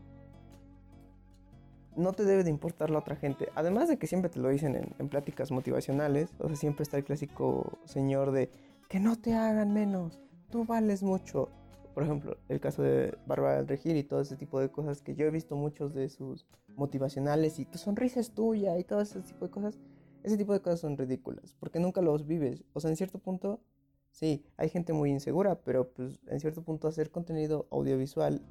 no 1.95 2.13
te 2.13 2.23
debe 2.23 2.43
de 2.43 2.49
importar 2.49 2.89
la 2.89 2.99
otra 2.99 3.15
gente. 3.15 3.49
Además 3.55 3.89
de 3.89 3.97
que 3.97 4.07
siempre 4.07 4.29
te 4.29 4.39
lo 4.39 4.49
dicen 4.49 4.75
en, 4.75 4.93
en, 4.99 5.09
pláticas 5.09 5.51
motivacionales, 5.51 6.29
o 6.39 6.47
sea, 6.47 6.55
siempre 6.55 6.83
está 6.83 6.97
el 6.97 7.03
clásico 7.03 7.79
señor 7.85 8.31
de 8.31 8.51
que 8.89 8.99
no 8.99 9.15
te 9.15 9.33
hagan 9.33 9.73
menos, 9.73 10.19
tú 10.51 10.65
vales 10.65 11.03
mucho. 11.03 11.49
Por 11.93 12.03
ejemplo, 12.03 12.37
el 12.49 12.59
caso 12.59 12.83
de 12.83 13.17
Bárbara 13.25 13.55
del 13.55 13.67
Regil 13.67 13.95
y 13.95 14.03
todo 14.03 14.21
ese 14.21 14.35
tipo 14.35 14.59
de 14.59 14.69
cosas 14.69 15.01
que 15.01 15.15
yo 15.15 15.25
he 15.25 15.31
visto 15.31 15.55
muchos 15.55 15.93
de 15.93 16.09
sus 16.09 16.45
motivacionales 16.75 17.57
y 17.57 17.65
tu 17.65 17.77
sonrisa 17.77 18.19
es 18.19 18.31
tuya 18.31 18.77
y 18.77 18.83
todo 18.83 19.01
ese 19.01 19.21
tipo 19.21 19.45
de 19.45 19.51
cosas. 19.51 19.79
Ese 20.25 20.37
tipo 20.37 20.53
de 20.53 20.59
cosas 20.59 20.79
son 20.79 20.97
ridículas 20.97 21.55
porque 21.59 21.79
nunca 21.79 22.01
los 22.01 22.25
vives. 22.25 22.63
O 22.73 22.79
sea, 22.79 22.89
en 22.89 22.95
cierto 22.95 23.19
punto, 23.19 23.61
sí, 24.09 24.43
hay 24.57 24.69
gente 24.69 24.91
muy 24.91 25.11
insegura, 25.11 25.61
pero 25.61 25.93
pues 25.93 26.19
en 26.25 26.39
cierto 26.39 26.63
punto 26.63 26.87
hacer 26.87 27.11
contenido 27.11 27.67
audiovisual 27.69 28.41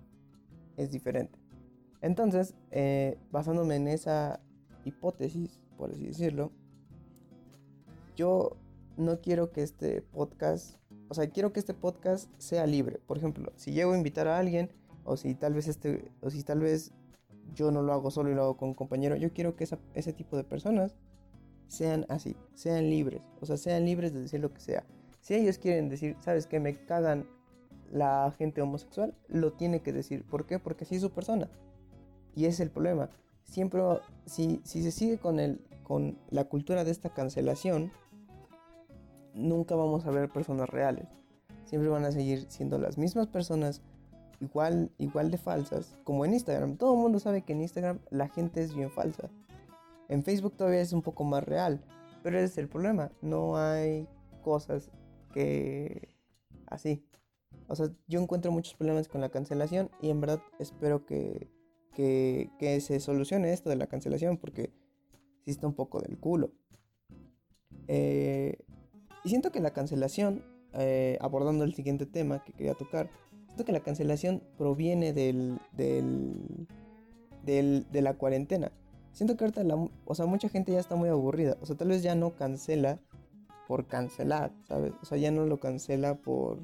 es 0.77 0.93
diferente. 0.93 1.37
Entonces, 2.01 2.55
eh, 2.71 3.19
basándome 3.33 3.75
en 3.75 3.89
esa 3.89 4.39
hipótesis, 4.85 5.61
por 5.77 5.91
así 5.91 6.07
decirlo, 6.07 6.53
yo 8.15 8.57
no 8.97 9.21
quiero 9.21 9.51
que 9.51 9.65
este 9.65 10.01
podcast, 10.01 10.77
o 11.09 11.15
sea, 11.15 11.29
quiero 11.29 11.53
que 11.53 11.59
este 11.59 11.75
podcast 11.75 12.31
sea 12.39 12.69
libre. 12.69 13.01
Por 13.05 13.19
ejemplo, 13.19 13.53
si 13.57 13.73
llego 13.73 13.95
a 13.95 13.97
invitar 13.97 14.29
a 14.29 14.39
alguien, 14.39 14.71
o 15.03 15.17
si 15.17 15.35
tal 15.35 15.55
vez 15.55 15.67
este, 15.67 16.13
o 16.21 16.31
si 16.31 16.45
tal 16.45 16.61
vez 16.61 16.93
yo 17.53 17.73
no 17.73 17.83
lo 17.83 17.93
hago 17.93 18.13
solo 18.13 18.31
y 18.31 18.35
lo 18.37 18.43
hago 18.43 18.57
con 18.57 18.69
un 18.69 18.75
compañero, 18.77 19.17
yo 19.17 19.33
quiero 19.33 19.57
que 19.57 19.65
esa, 19.65 19.81
ese 19.95 20.13
tipo 20.13 20.37
de 20.37 20.45
personas 20.45 20.95
sean 21.69 22.07
así, 22.09 22.37
sean 22.55 22.89
libres, 22.91 23.23
o 23.41 23.47
sea, 23.47 23.57
sean 23.57 23.85
libres 23.85 24.13
de 24.13 24.21
decir 24.21 24.41
lo 24.41 24.53
que 24.53 24.61
sea. 24.61 24.85
Si 25.21 25.35
ellos 25.35 25.59
quieren 25.59 25.89
decir, 25.89 26.17
sabes 26.21 26.47
que 26.47 26.61
me 26.61 26.75
cagan 26.85 27.27
la 27.91 28.33
gente 28.37 28.61
homosexual, 28.61 29.15
lo 29.29 29.53
tiene 29.53 29.81
que 29.81 29.93
decir. 29.93 30.25
¿Por 30.25 30.47
qué? 30.47 30.59
Porque 30.59 30.85
así 30.85 30.97
es 30.97 31.01
su 31.01 31.11
persona. 31.11 31.49
Y 32.35 32.47
es 32.47 32.61
el 32.61 32.71
problema. 32.71 33.09
Siempre, 33.45 33.81
si, 34.27 34.61
se 34.65 34.91
sigue 34.91 35.19
con, 35.19 35.39
con 35.83 36.19
la 36.31 36.45
cultura 36.45 36.85
de 36.85 36.91
esta 36.91 37.11
cancelación, 37.11 37.93
nunca 39.33 39.77
vamos 39.77 40.07
a 40.07 40.11
ver 40.11 40.29
personas 40.29 40.69
reales. 40.69 41.07
Siempre 41.65 41.89
van 41.89 42.05
a 42.05 42.13
seguir 42.13 42.47
siendo 42.49 42.79
las 42.79 42.99
mismas 42.99 43.27
personas, 43.27 43.81
igual, 44.41 44.91
igual 44.99 45.31
de 45.31 45.39
falsas, 45.39 45.97
como 46.05 46.25
en 46.25 46.35
Instagram. 46.35 46.77
Todo 46.77 46.95
el 46.95 47.01
mundo 47.01 47.19
sabe 47.19 47.43
que 47.43 47.53
en 47.53 47.63
Instagram 47.63 47.99
la 48.11 48.29
gente 48.29 48.63
es 48.63 48.75
bien 48.75 48.91
falsa. 48.91 49.31
En 50.09 50.23
Facebook 50.23 50.57
todavía 50.57 50.81
es 50.81 50.93
un 50.93 51.03
poco 51.03 51.25
más 51.25 51.45
real, 51.45 51.85
pero 52.23 52.39
ese 52.39 52.47
es 52.47 52.59
el 52.59 52.69
problema. 52.69 53.11
No 53.23 53.57
hay 53.57 54.09
cosas 54.43 54.91
que 55.33 56.15
así. 56.67 57.05
O 57.69 57.77
sea, 57.77 57.91
yo 58.07 58.21
encuentro 58.21 58.53
muchos 58.53 58.75
problemas 58.75 59.09
con 59.09 59.21
la 59.21 59.31
cancelación 59.31 59.91
y 60.01 60.11
en 60.11 60.21
verdad 60.21 60.43
espero 60.59 61.07
que, 61.07 61.49
que, 61.95 62.81
se 62.81 63.01
solucione 63.01 63.53
esto 63.53 63.71
de 63.71 63.77
la 63.77 63.87
cancelación 63.87 64.37
porque 64.37 64.73
sí 65.45 65.51
está 65.51 65.67
un 65.67 65.75
poco 65.75 66.01
del 66.01 66.19
culo. 66.19 66.53
Eh, 67.89 68.59
y 69.25 69.29
siento 69.29 69.51
que 69.51 69.61
la 69.61 69.73
cancelación, 69.73 70.45
eh, 70.75 71.17
abordando 71.21 71.65
el 71.65 71.75
siguiente 71.75 72.07
tema 72.07 72.45
que 72.45 72.53
quería 72.53 72.75
tocar, 72.75 73.11
siento 73.47 73.65
que 73.65 73.73
la 73.73 73.81
cancelación 73.81 74.43
proviene 74.59 75.13
del, 75.13 75.59
del, 75.73 76.57
de 77.45 78.03
la 78.03 78.15
cuarentena. 78.15 78.73
Siento 79.15 79.37
que 79.37 79.45
ahorita, 79.45 79.65
la, 79.65 79.77
o 79.77 80.15
sea, 80.15 80.27
mucha 80.27 80.49
gente 80.49 80.73
ya 80.73 80.81
está 80.81 80.97
muy 80.97 81.09
aburrida. 81.09 81.57
O 81.63 81.67
sea, 81.67 81.77
tal 81.77 81.89
vez 81.89 82.03
ya 82.03 82.15
no 82.15 82.35
cancela 82.35 83.01
por 83.69 83.87
cancelar, 83.87 84.53
¿sabes? 84.69 84.93
O 85.01 85.05
sea, 85.05 85.17
ya 85.17 85.31
no 85.31 85.47
lo 85.47 85.61
cancela 85.61 86.17
por... 86.17 86.59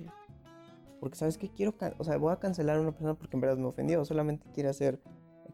Porque, 0.99 1.17
¿sabes 1.17 1.39
qué? 1.39 1.49
Quiero... 1.49 1.75
O 1.99 2.05
sea, 2.05 2.19
voy 2.19 2.33
a 2.33 2.41
cancelar 2.41 2.77
a 2.77 2.81
una 2.81 2.91
persona 2.91 3.15
porque 3.15 3.37
en 3.37 3.41
verdad 3.41 3.57
me 3.57 3.67
ofendió. 3.67 4.05
Solamente 4.05 4.51
quiere 4.53 4.69
hacer... 4.69 5.01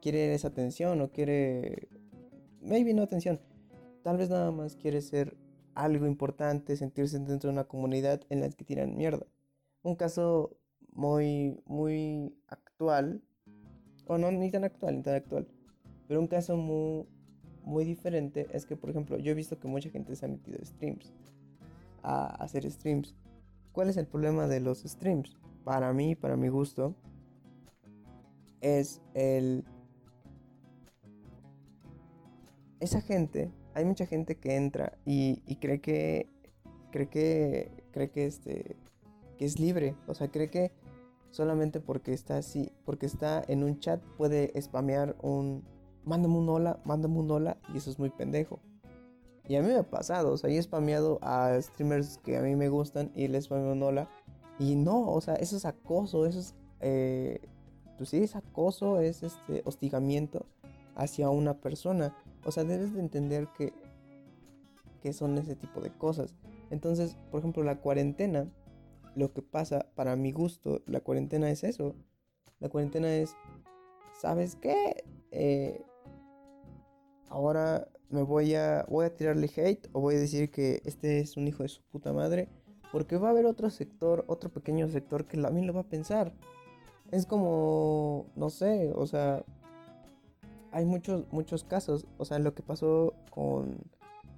Quiere 0.00 0.34
esa 0.34 0.48
atención 0.48 1.00
o 1.02 1.10
quiere... 1.10 1.88
Maybe 2.62 2.94
no 2.94 3.02
atención. 3.02 3.40
Tal 4.02 4.16
vez 4.16 4.30
nada 4.30 4.50
más 4.50 4.74
quiere 4.76 5.02
ser 5.02 5.36
algo 5.74 6.06
importante, 6.06 6.76
sentirse 6.76 7.18
dentro 7.18 7.50
de 7.50 7.52
una 7.52 7.64
comunidad 7.64 8.22
en 8.30 8.40
la 8.40 8.48
que 8.48 8.64
tiran 8.64 8.96
mierda. 8.96 9.26
Un 9.82 9.94
caso 9.94 10.56
muy, 10.92 11.62
muy 11.66 12.34
actual, 12.48 13.22
o 14.06 14.18
no, 14.18 14.32
ni 14.32 14.50
tan 14.50 14.64
actual, 14.64 14.96
ni 14.96 15.02
tan 15.02 15.14
actual, 15.14 15.46
pero 16.08 16.20
un 16.20 16.26
caso 16.26 16.56
muy, 16.56 17.06
muy 17.64 17.84
diferente 17.84 18.46
es 18.52 18.66
que, 18.66 18.76
por 18.76 18.90
ejemplo, 18.90 19.18
yo 19.18 19.32
he 19.32 19.34
visto 19.34 19.58
que 19.58 19.68
mucha 19.68 19.90
gente 19.90 20.14
se 20.16 20.24
ha 20.24 20.28
metido 20.28 20.58
streams, 20.64 21.12
a 22.02 22.26
hacer 22.42 22.70
streams. 22.70 23.14
¿Cuál 23.72 23.90
es 23.90 23.96
el 23.96 24.06
problema 24.06 24.46
de 24.46 24.60
los 24.60 24.82
streams? 24.82 25.36
Para 25.64 25.92
mí, 25.92 26.14
para 26.14 26.36
mi 26.36 26.48
gusto, 26.48 26.94
es 28.60 29.02
el... 29.14 29.64
Esa 32.78 33.00
gente 33.00 33.50
hay 33.74 33.84
mucha 33.84 34.06
gente 34.06 34.36
que 34.36 34.56
entra 34.56 34.96
y, 35.04 35.42
y, 35.46 35.56
cree 35.56 35.80
que 35.80 36.30
cree 36.90 37.08
que 37.08 37.70
cree 37.90 38.10
que 38.10 38.26
este 38.26 38.76
que 39.38 39.44
es 39.44 39.58
libre, 39.58 39.94
o 40.06 40.14
sea, 40.14 40.28
cree 40.28 40.48
que 40.48 40.72
solamente 41.30 41.80
porque 41.80 42.14
está 42.14 42.38
así, 42.38 42.72
porque 42.84 43.04
está 43.04 43.44
en 43.48 43.64
un 43.64 43.78
chat 43.80 44.02
puede 44.16 44.50
spamear 44.60 45.16
un 45.20 45.62
mándame 46.06 46.36
un 46.38 46.48
hola, 46.48 46.80
mándame 46.84 47.18
un 47.18 47.30
hola 47.30 47.58
y 47.74 47.76
eso 47.76 47.90
es 47.90 47.98
muy 47.98 48.08
pendejo. 48.08 48.60
Y 49.48 49.56
a 49.56 49.62
mí 49.62 49.68
me 49.68 49.76
ha 49.76 49.82
pasado, 49.82 50.32
o 50.32 50.36
sea, 50.38 50.50
he 50.50 50.60
spameado 50.60 51.18
a 51.22 51.60
streamers 51.60 52.18
que 52.18 52.38
a 52.38 52.42
mí 52.42 52.56
me 52.56 52.68
gustan 52.68 53.12
y 53.14 53.28
les 53.28 53.44
spameo 53.44 53.72
un 53.72 53.82
hola 53.82 54.08
y 54.58 54.74
no, 54.74 55.10
o 55.10 55.20
sea, 55.20 55.34
eso 55.34 55.56
es 55.56 55.66
acoso, 55.66 56.26
eso 56.26 56.40
es 56.40 56.54
eh, 56.80 57.40
pues 57.96 58.10
sí, 58.10 58.22
es 58.22 58.36
acoso, 58.36 59.00
es 59.00 59.22
este 59.22 59.62
hostigamiento 59.64 60.46
hacia 60.94 61.30
una 61.30 61.54
persona. 61.60 62.16
O 62.44 62.52
sea, 62.52 62.64
debes 62.64 62.94
de 62.94 63.00
entender 63.00 63.48
que, 63.56 63.72
que 65.02 65.12
son 65.12 65.36
ese 65.38 65.56
tipo 65.56 65.80
de 65.80 65.90
cosas. 65.90 66.34
Entonces, 66.70 67.16
por 67.30 67.40
ejemplo, 67.40 67.62
la 67.62 67.80
cuarentena, 67.80 68.48
lo 69.14 69.32
que 69.32 69.42
pasa, 69.42 69.86
para 69.94 70.16
mi 70.16 70.32
gusto, 70.32 70.82
la 70.86 71.00
cuarentena 71.00 71.50
es 71.50 71.64
eso. 71.64 71.94
La 72.60 72.68
cuarentena 72.68 73.14
es, 73.14 73.34
¿sabes 74.20 74.56
qué? 74.56 75.04
Eh, 75.30 75.82
ahora 77.28 77.88
me 78.08 78.22
voy 78.22 78.54
a, 78.54 78.86
voy 78.88 79.06
a 79.06 79.14
tirarle 79.14 79.50
hate 79.54 79.88
o 79.92 80.00
voy 80.00 80.14
a 80.14 80.18
decir 80.18 80.50
que 80.50 80.80
este 80.84 81.20
es 81.20 81.36
un 81.36 81.48
hijo 81.48 81.62
de 81.62 81.68
su 81.68 81.82
puta 81.82 82.12
madre. 82.12 82.48
Porque 82.92 83.16
va 83.18 83.28
a 83.28 83.30
haber 83.32 83.46
otro 83.46 83.68
sector, 83.68 84.24
otro 84.28 84.50
pequeño 84.50 84.88
sector 84.88 85.26
que 85.26 85.36
también 85.36 85.66
lo 85.66 85.74
va 85.74 85.80
a 85.80 85.88
pensar. 85.88 86.32
Es 87.10 87.26
como, 87.26 88.26
no 88.36 88.48
sé, 88.48 88.92
o 88.94 89.06
sea, 89.06 89.44
hay 90.72 90.84
muchos, 90.84 91.24
muchos 91.30 91.64
casos. 91.64 92.06
O 92.18 92.24
sea, 92.24 92.38
lo 92.38 92.54
que 92.54 92.62
pasó 92.62 93.14
con 93.30 93.78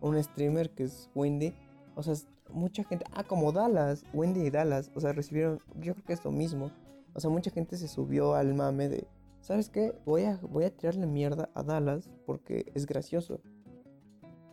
un 0.01 0.23
streamer 0.23 0.71
que 0.71 0.85
es 0.85 1.11
Wendy. 1.15 1.53
O 1.95 2.03
sea, 2.03 2.15
mucha 2.51 2.85
gente. 2.85 3.05
Ah, 3.13 3.25
como 3.25 3.53
Dallas. 3.53 4.05
Wendy 4.15 4.47
y 4.47 4.51
Dallas. 4.51 4.91
O 4.95 5.01
sea, 5.01 5.13
recibieron. 5.13 5.61
Yo 5.81 5.95
creo 5.95 6.07
que 6.07 6.13
es 6.13 6.25
lo 6.25 6.31
mismo. 6.31 6.71
O 7.15 7.21
sea, 7.21 7.31
mucha 7.31 7.51
gente 7.51 7.77
se 7.77 7.89
subió 7.89 8.35
al 8.35 8.55
mame 8.55 8.89
de. 8.89 9.07
¿Sabes 9.41 9.69
qué? 9.69 9.95
Voy 10.05 10.25
a, 10.25 10.39
voy 10.43 10.65
a 10.65 10.77
tirarle 10.77 11.07
mierda 11.07 11.51
a 11.55 11.63
Dallas 11.63 12.11
porque 12.27 12.71
es 12.75 12.87
gracioso. 12.87 13.41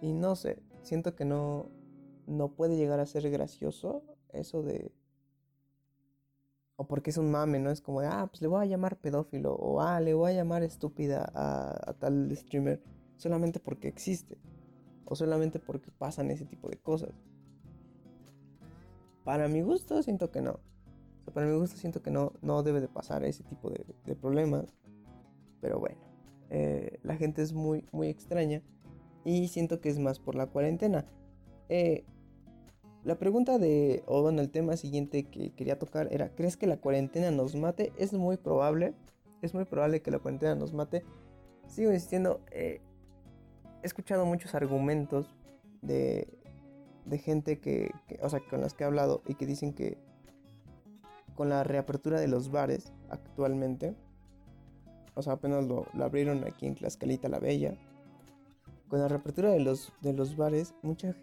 Y 0.02 0.14
no 0.14 0.36
sé. 0.36 0.62
Siento 0.82 1.16
que 1.16 1.26
no. 1.26 1.70
No 2.28 2.56
puede 2.56 2.76
llegar 2.76 3.00
a 3.00 3.06
ser 3.06 3.30
gracioso 3.30 4.04
eso 4.34 4.64
de 4.64 4.92
o 6.78 6.88
porque 6.88 7.10
es 7.10 7.18
un 7.18 7.32
mame, 7.32 7.60
¿no? 7.60 7.72
Es 7.72 7.82
como 7.82 8.02
de, 8.02 8.08
ah, 8.08 8.28
pues 8.28 8.42
le 8.42 8.48
voy 8.48 8.64
a 8.64 8.66
llamar 8.66 8.98
pedófilo, 8.98 9.54
o 9.56 9.82
ah, 9.82 10.00
le 10.00 10.14
voy 10.14 10.32
a 10.32 10.36
llamar 10.36 10.64
estúpida 10.64 11.32
a, 11.34 11.94
tal 12.00 12.36
streamer, 12.36 12.82
solamente 13.18 13.60
porque 13.60 13.88
existe, 13.88 14.38
o 15.06 15.16
solamente 15.16 15.60
porque 15.60 15.92
pasan 15.92 16.32
ese 16.32 16.46
tipo 16.46 16.70
de 16.70 16.78
cosas. 16.78 17.12
Para 19.24 19.48
mi 19.48 19.62
gusto, 19.62 20.04
siento 20.04 20.32
que 20.32 20.42
no. 20.42 20.60
Para 21.34 21.48
mi 21.48 21.58
gusto, 21.58 21.78
siento 21.78 22.02
que 22.02 22.12
no, 22.12 22.34
no 22.42 22.64
debe 22.64 22.82
de 22.82 22.88
pasar 22.88 23.24
ese 23.24 23.44
tipo 23.44 23.70
de, 23.70 23.86
de 24.06 24.16
problemas. 24.16 24.66
Pero 25.62 25.80
bueno, 25.80 25.98
eh, 26.50 27.00
la 27.04 27.16
gente 27.16 27.42
es 27.42 27.54
muy, 27.54 27.86
muy 27.92 28.08
extraña 28.08 28.62
y 29.24 29.48
siento 29.48 29.82
que 29.82 29.90
es 29.90 30.00
más 30.00 30.20
por 30.20 30.36
la 30.36 30.48
cuarentena. 30.48 31.06
Eh, 31.70 32.06
la 33.04 33.18
pregunta 33.18 33.58
de, 33.58 34.04
o 34.08 34.22
bueno, 34.22 34.42
el 34.42 34.50
tema 34.50 34.78
siguiente 34.78 35.24
que 35.26 35.52
quería 35.54 35.78
tocar 35.78 36.08
era, 36.12 36.30
¿crees 36.30 36.58
que 36.58 36.68
la 36.68 36.78
cuarentena 36.78 37.32
nos 37.32 37.56
mate? 37.56 37.92
Es 37.98 38.14
muy 38.14 38.38
probable, 38.38 38.94
es 39.42 39.54
muy 39.54 39.66
probable 39.66 40.02
que 40.02 40.12
la 40.12 40.20
cuarentena 40.20 40.56
nos 40.56 40.74
mate. 40.74 41.04
Sigo 41.68 41.92
insistiendo, 41.92 42.42
eh, 42.52 42.82
he 43.84 43.86
escuchado 43.86 44.26
muchos 44.26 44.56
argumentos 44.56 45.36
de, 45.82 46.28
de 47.06 47.18
gente 47.18 47.60
que, 47.60 47.92
que, 48.08 48.20
o 48.22 48.30
sea, 48.30 48.40
con 48.40 48.62
las 48.62 48.74
que 48.74 48.84
he 48.84 48.88
hablado 48.88 49.22
y 49.28 49.36
que 49.36 49.46
dicen 49.46 49.74
que 49.74 49.98
con 51.36 51.50
la 51.50 51.64
reapertura 51.64 52.20
de 52.20 52.28
los 52.28 52.50
bares 52.50 52.92
actualmente, 53.10 53.96
o 55.14 55.22
sea, 55.22 55.34
apenas 55.34 55.66
lo, 55.66 55.86
lo 55.94 56.04
abrieron 56.04 56.44
aquí 56.44 56.66
en 56.66 56.76
Tlaxcalita 56.76 57.30
la 57.30 57.40
Bella, 57.40 57.78
con 58.88 59.00
la 59.00 59.08
reapertura 59.08 59.52
de 59.52 59.60
los, 59.60 59.92
de 60.02 60.14
los 60.14 60.36
bares, 60.36 60.74
mucha 60.82 61.16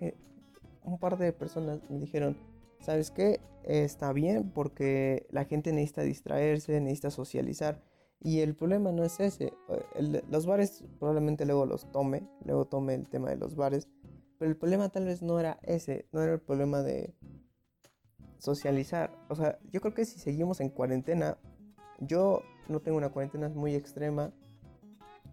un 0.85 0.99
par 0.99 1.16
de 1.16 1.33
personas 1.33 1.81
me 1.88 1.99
dijeron, 1.99 2.37
¿sabes 2.81 3.11
qué? 3.11 3.40
está 3.64 4.12
bien 4.12 4.50
porque 4.50 5.26
la 5.31 5.45
gente 5.45 5.73
necesita 5.73 6.02
distraerse, 6.02 6.81
necesita 6.81 7.11
socializar. 7.11 7.83
Y 8.21 8.40
el 8.40 8.54
problema 8.54 8.92
no 8.92 9.04
es 9.04 9.19
ese. 9.21 9.52
los 10.31 10.47
bares 10.47 10.85
probablemente 10.99 11.45
luego 11.45 11.66
los 11.66 11.90
tome, 11.90 12.28
luego 12.45 12.66
tome 12.66 12.95
el 12.95 13.09
tema 13.09 13.31
de 13.31 13.37
los 13.37 13.57
bares. 13.57 13.88
Pero 14.38 14.50
el 14.50 14.57
problema 14.57 14.88
tal 14.88 15.07
vez 15.07 15.23
no 15.23 15.38
era 15.40 15.59
ese, 15.62 16.07
no 16.12 16.23
era 16.23 16.35
el 16.35 16.40
problema 16.40 16.83
de 16.83 17.14
socializar. 18.42 19.16
O 19.28 19.37
sea, 19.37 19.58
yo 19.70 19.80
creo 19.80 19.94
que 19.94 20.04
si 20.04 20.18
seguimos 20.18 20.61
en 20.61 20.68
cuarentena, 20.68 21.38
yo 22.00 22.42
no 22.68 22.80
tengo 22.80 22.99
una 22.99 23.11
cuarentena 23.11 23.49
muy 23.49 23.76
extrema, 23.76 24.32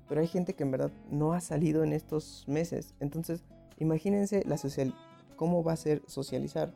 pero 0.07 0.21
hay 0.21 0.27
gente 0.27 0.53
que 0.53 0.63
en 0.63 0.71
verdad 0.71 0.91
no 1.09 1.33
ha 1.33 1.41
salido 1.41 1.83
en 1.83 1.91
estos 1.91 2.45
meses. 2.47 2.93
Entonces, 2.99 3.43
imagínense 3.77 4.43
la 4.45 4.57
social 4.57 4.93
cómo 5.35 5.63
va 5.63 5.73
a 5.73 5.77
ser 5.77 6.03
socializar. 6.05 6.71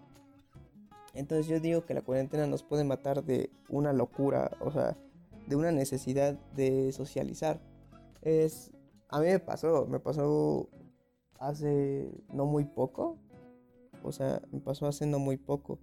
Entonces 1.13 1.45
yo 1.45 1.59
digo 1.59 1.85
que 1.85 1.93
la 1.93 2.01
cuarentena 2.01 2.47
nos 2.47 2.63
puede 2.63 2.83
matar 2.83 3.23
de 3.23 3.51
una 3.69 3.93
locura, 3.93 4.57
o 4.59 4.71
sea, 4.71 4.97
de 5.45 5.55
una 5.55 5.71
necesidad 5.71 6.33
de 6.55 6.91
socializar. 6.93 7.61
Es 8.23 8.71
a 9.09 9.19
mí 9.19 9.27
me 9.27 9.39
pasó, 9.39 9.85
me 9.85 9.99
pasó 9.99 10.67
hace 11.37 12.09
no 12.33 12.47
muy 12.47 12.65
poco. 12.65 13.19
O 14.01 14.11
sea, 14.11 14.41
me 14.51 14.59
pasó 14.61 14.87
hace 14.87 15.05
no 15.05 15.19
muy 15.19 15.37
poco. 15.37 15.77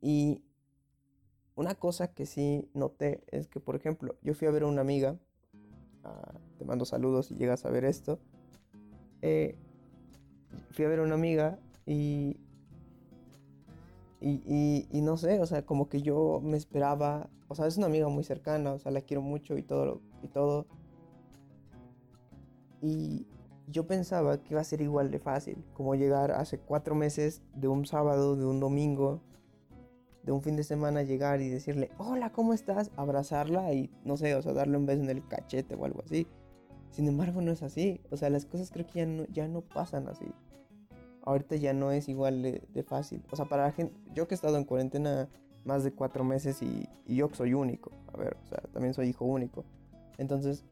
Y 0.00 0.42
una 1.54 1.74
cosa 1.74 2.12
que 2.14 2.26
sí 2.26 2.68
noté 2.74 3.24
es 3.28 3.48
que, 3.48 3.60
por 3.60 3.76
ejemplo, 3.76 4.16
yo 4.22 4.34
fui 4.34 4.48
a 4.48 4.50
ver 4.50 4.62
a 4.62 4.66
una 4.66 4.80
amiga. 4.80 5.18
Ah, 6.04 6.34
te 6.58 6.64
mando 6.64 6.84
saludos 6.84 7.26
si 7.26 7.34
llegas 7.34 7.64
a 7.66 7.70
ver 7.70 7.84
esto. 7.84 8.18
Eh, 9.22 9.56
fui 10.70 10.84
a 10.84 10.88
ver 10.88 11.00
a 11.00 11.02
una 11.02 11.14
amiga 11.14 11.58
y 11.86 12.36
y, 14.22 14.86
y, 14.90 15.00
no 15.00 15.16
sé, 15.16 15.40
o 15.40 15.46
sea, 15.46 15.64
como 15.64 15.88
que 15.88 16.02
yo 16.02 16.40
me 16.44 16.58
esperaba, 16.58 17.30
o 17.48 17.54
sea, 17.54 17.66
es 17.66 17.78
una 17.78 17.86
amiga 17.86 18.08
muy 18.08 18.22
cercana, 18.22 18.74
o 18.74 18.78
sea, 18.78 18.92
la 18.92 19.00
quiero 19.00 19.22
mucho 19.22 19.56
y 19.56 19.62
todo, 19.62 20.02
y 20.22 20.28
todo. 20.28 20.66
Y 22.82 23.26
yo 23.66 23.86
pensaba 23.86 24.42
que 24.42 24.52
iba 24.52 24.60
a 24.60 24.64
ser 24.64 24.82
igual 24.82 25.10
de 25.10 25.20
fácil, 25.20 25.64
como 25.72 25.94
llegar 25.94 26.32
hace 26.32 26.58
cuatro 26.58 26.94
meses 26.94 27.40
de 27.54 27.68
un 27.68 27.86
sábado, 27.86 28.36
de 28.36 28.44
un 28.44 28.60
domingo, 28.60 29.22
de 30.22 30.32
un 30.32 30.42
fin 30.42 30.56
de 30.56 30.64
semana, 30.64 31.02
llegar 31.02 31.40
y 31.40 31.48
decirle, 31.48 31.90
hola, 31.98 32.30
¿cómo 32.30 32.52
estás? 32.52 32.90
Abrazarla 32.96 33.72
y, 33.72 33.90
no 34.04 34.16
sé, 34.16 34.34
o 34.34 34.42
sea, 34.42 34.52
darle 34.52 34.76
un 34.76 34.86
beso 34.86 35.02
en 35.02 35.10
el 35.10 35.26
cachete 35.26 35.74
o 35.74 35.84
algo 35.84 36.02
así. 36.04 36.26
Sin 36.90 37.08
embargo, 37.08 37.40
no 37.40 37.52
es 37.52 37.62
así. 37.62 38.00
O 38.10 38.16
sea, 38.16 38.30
las 38.30 38.46
cosas 38.46 38.70
creo 38.70 38.86
que 38.86 39.00
ya 39.00 39.06
no, 39.06 39.24
ya 39.32 39.48
no 39.48 39.62
pasan 39.62 40.08
así 40.08 40.26
ahorita 41.22 41.56
ya 41.56 41.72
no 41.72 41.92
es 41.92 42.08
igual 42.08 42.42
de, 42.42 42.82
fácil. 42.82 43.22
O 43.30 43.36
sea, 43.36 43.44
para 43.46 43.64
la 43.64 43.72
gente, 43.72 43.94
yo 44.14 44.26
que 44.26 44.34
he 44.34 44.36
estado 44.36 44.56
en 44.56 44.64
cuarentena 44.64 45.28
más 45.64 45.84
de 45.84 45.92
cuatro 45.92 46.24
meses 46.24 46.62
y, 46.62 46.88
y 47.06 47.16
yo 47.16 47.28
soy 47.32 47.54
único, 47.54 47.92
a 48.12 48.16
ver, 48.16 48.36
o 48.42 48.46
sea, 48.46 48.60
también 48.72 48.94
soy 48.94 49.08
hijo 49.08 49.24
único. 49.24 49.64
Entonces, 50.18 50.64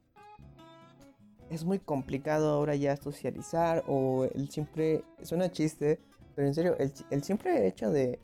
es 1.51 1.65
muy 1.65 1.79
complicado 1.79 2.51
ahora 2.51 2.75
ya 2.75 2.97
socializar 2.97 3.85
o 3.87 4.25
el 4.25 4.51
simple, 4.51 5.05
suena 5.23 5.51
chiste, 5.51 6.01
pero 6.35 6.47
en 6.47 6.55
serio, 6.55 6.77
el, 6.79 6.93
el 7.11 7.23
simple 7.23 7.67
hecho 7.67 7.91
de, 7.91 8.19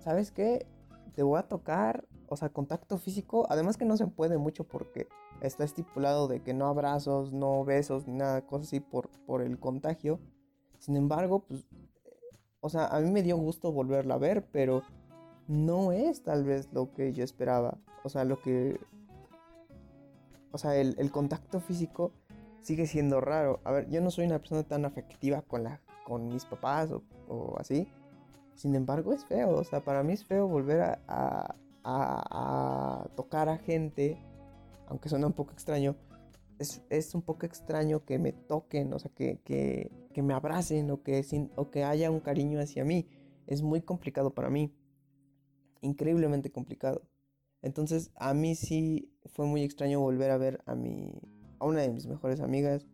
¿sabes 0.00 0.30
qué? 0.30 0.66
Te 1.14 1.22
voy 1.22 1.38
a 1.38 1.48
tocar, 1.48 2.06
o 2.28 2.36
sea, 2.36 2.50
contacto 2.50 2.98
físico, 2.98 3.46
además 3.48 3.76
que 3.76 3.84
no 3.84 3.96
se 3.96 4.06
puede 4.06 4.38
mucho 4.38 4.64
porque 4.64 5.08
está 5.40 5.64
estipulado 5.64 6.28
de 6.28 6.42
que 6.42 6.54
no 6.54 6.66
abrazos, 6.66 7.32
no 7.32 7.64
besos, 7.64 8.06
ni 8.06 8.14
nada, 8.14 8.46
cosas 8.46 8.68
así 8.68 8.80
por, 8.80 9.08
por 9.26 9.42
el 9.42 9.58
contagio. 9.58 10.20
Sin 10.78 10.96
embargo, 10.96 11.44
pues, 11.46 11.64
o 12.60 12.68
sea, 12.68 12.86
a 12.86 13.00
mí 13.00 13.10
me 13.10 13.22
dio 13.22 13.36
gusto 13.36 13.72
volverla 13.72 14.14
a 14.14 14.18
ver, 14.18 14.46
pero 14.50 14.82
no 15.50 15.92
es 15.92 16.22
tal 16.22 16.44
vez 16.44 16.68
lo 16.72 16.92
que 16.92 17.12
yo 17.12 17.24
esperaba. 17.24 17.78
O 18.04 18.08
sea, 18.08 18.24
lo 18.24 18.40
que... 18.40 18.78
O 20.52 20.58
sea, 20.58 20.76
el, 20.76 21.10
contacto 21.10 21.60
físico 21.60 22.12
sigue 22.60 22.86
siendo 22.86 23.20
raro. 23.20 23.60
A 23.64 23.72
ver, 23.72 23.88
yo 23.88 24.00
no 24.00 24.10
soy 24.10 24.26
una 24.26 24.38
persona 24.38 24.64
tan 24.64 24.84
afectiva 24.84 25.42
con, 25.42 25.64
la, 25.64 25.80
con 26.04 26.28
mis 26.28 26.44
papás 26.44 26.90
o, 27.28 27.56
así. 27.58 27.88
Sin 28.54 28.74
embargo, 28.74 29.12
es 29.12 29.24
feo. 29.24 29.50
O 29.50 29.64
sea, 29.64 29.82
para 29.84 30.02
mí 30.02 30.12
es 30.12 30.24
feo 30.24 30.46
volver 30.48 30.80
a, 30.82 31.00
a, 31.06 31.56
a, 31.84 33.08
tocar 33.16 33.48
a 33.48 33.58
gente, 33.58 34.18
aunque 34.86 35.08
suena 35.08 35.26
un 35.26 35.32
poco 35.32 35.52
extraño, 35.52 35.96
es, 36.58 37.14
un 37.14 37.22
poco 37.22 37.46
extraño 37.46 38.04
que 38.04 38.18
me 38.18 38.32
toquen, 38.32 38.92
o 38.92 38.98
sea, 38.98 39.10
que, 39.14 39.40
que, 39.44 39.90
que 40.12 40.22
me 40.22 40.34
abracen 40.34 40.90
o 40.90 41.02
que, 41.02 41.22
sin, 41.22 41.50
o 41.56 41.70
que 41.70 41.84
haya 41.84 42.10
un 42.10 42.20
cariño 42.20 42.60
hacia 42.60 42.84
mí. 42.84 43.08
Es 43.46 43.62
muy 43.62 43.80
complicado 43.80 44.34
para 44.34 44.50
mí. 44.50 44.74
Increíblemente 45.80 46.52
complicado. 46.52 47.02
Entonces, 47.62 48.10
a 48.16 48.34
mí 48.34 48.54
sí 48.54 49.12
fue 49.26 49.46
muy 49.46 49.62
extraño 49.62 50.00
volver 50.00 50.30
a 50.30 50.38
ver 50.38 50.62
a 50.66 50.74
mi 50.74 51.20
a 51.60 51.66
una 51.66 51.82
de 51.82 51.90
mis 51.90 52.06
mejores 52.06 52.40
amigas 52.40 52.86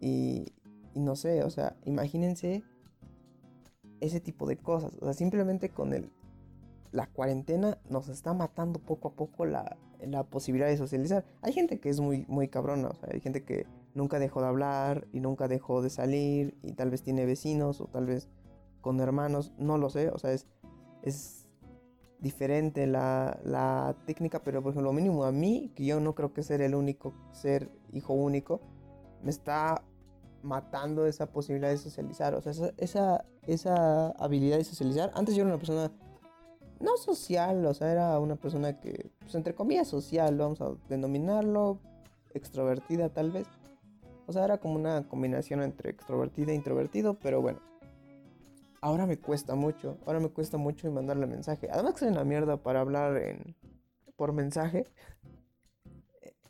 y, 0.00 0.52
y 0.94 1.00
no 1.00 1.16
sé, 1.16 1.42
o 1.42 1.50
sea, 1.50 1.76
imagínense 1.84 2.62
ese 4.00 4.20
tipo 4.20 4.46
de 4.46 4.56
cosas, 4.56 4.96
o 5.00 5.04
sea, 5.04 5.14
simplemente 5.14 5.70
con 5.70 5.92
el 5.92 6.10
la 6.92 7.06
cuarentena 7.06 7.78
nos 7.88 8.08
está 8.08 8.34
matando 8.34 8.80
poco 8.80 9.08
a 9.08 9.12
poco 9.12 9.46
la, 9.46 9.76
la 10.00 10.24
posibilidad 10.24 10.68
de 10.68 10.76
socializar. 10.76 11.24
Hay 11.42 11.52
gente 11.52 11.78
que 11.78 11.88
es 11.88 12.00
muy, 12.00 12.24
muy 12.28 12.48
cabrona, 12.48 12.88
o 12.88 12.94
sea, 12.94 13.10
hay 13.12 13.20
gente 13.20 13.44
que 13.44 13.66
nunca 13.94 14.18
dejó 14.18 14.40
de 14.40 14.48
hablar 14.48 15.06
y 15.12 15.20
nunca 15.20 15.48
dejó 15.48 15.82
de 15.82 15.90
salir 15.90 16.58
y 16.62 16.72
tal 16.72 16.90
vez 16.90 17.02
tiene 17.02 17.26
vecinos 17.26 17.80
o 17.80 17.86
tal 17.86 18.06
vez 18.06 18.28
con 18.80 19.00
hermanos, 19.00 19.52
no 19.58 19.78
lo 19.78 19.90
sé, 19.90 20.08
o 20.08 20.18
sea, 20.18 20.32
es, 20.32 20.46
es 21.02 21.46
diferente 22.18 22.86
la, 22.86 23.38
la 23.44 23.94
técnica, 24.06 24.42
pero 24.42 24.62
por 24.62 24.72
ejemplo, 24.72 24.90
lo 24.90 24.94
mínimo 24.94 25.24
a 25.24 25.32
mí, 25.32 25.70
que 25.74 25.84
yo 25.84 26.00
no 26.00 26.14
creo 26.14 26.32
que 26.32 26.42
ser 26.42 26.60
el 26.60 26.74
único, 26.74 27.14
ser 27.32 27.70
hijo 27.92 28.14
único, 28.14 28.60
me 29.22 29.30
está 29.30 29.84
matando 30.42 31.06
esa 31.06 31.26
posibilidad 31.26 31.70
de 31.70 31.78
socializar, 31.78 32.34
o 32.34 32.40
sea, 32.40 32.52
esa, 32.52 32.72
esa, 32.78 33.24
esa 33.46 34.10
habilidad 34.12 34.58
de 34.58 34.64
socializar. 34.64 35.10
Antes 35.14 35.34
yo 35.34 35.42
era 35.42 35.50
una 35.50 35.58
persona 35.58 35.90
no 36.80 36.96
social, 36.96 37.64
o 37.66 37.74
sea, 37.74 37.92
era 37.92 38.18
una 38.18 38.36
persona 38.36 38.80
que, 38.80 39.10
pues 39.20 39.34
entre 39.34 39.54
comillas 39.54 39.88
social, 39.88 40.36
vamos 40.36 40.60
a 40.60 40.72
denominarlo, 40.88 41.78
extrovertida 42.34 43.10
tal 43.10 43.30
vez. 43.30 43.46
O 44.26 44.32
sea, 44.32 44.44
era 44.44 44.58
como 44.58 44.76
una 44.76 45.06
combinación 45.08 45.62
entre 45.62 45.90
extrovertida 45.90 46.52
e 46.52 46.54
introvertido, 46.54 47.14
pero 47.14 47.42
bueno. 47.42 47.60
Ahora 48.80 49.04
me 49.04 49.18
cuesta 49.18 49.54
mucho, 49.54 49.98
ahora 50.06 50.20
me 50.20 50.30
cuesta 50.30 50.56
mucho 50.56 50.90
mandarle 50.90 51.26
mensaje. 51.26 51.68
Además 51.70 51.94
que 51.94 52.00
soy 52.00 52.08
una 52.08 52.24
mierda 52.24 52.56
para 52.56 52.80
hablar 52.80 53.16
en, 53.18 53.54
por 54.16 54.32
mensaje. 54.32 54.86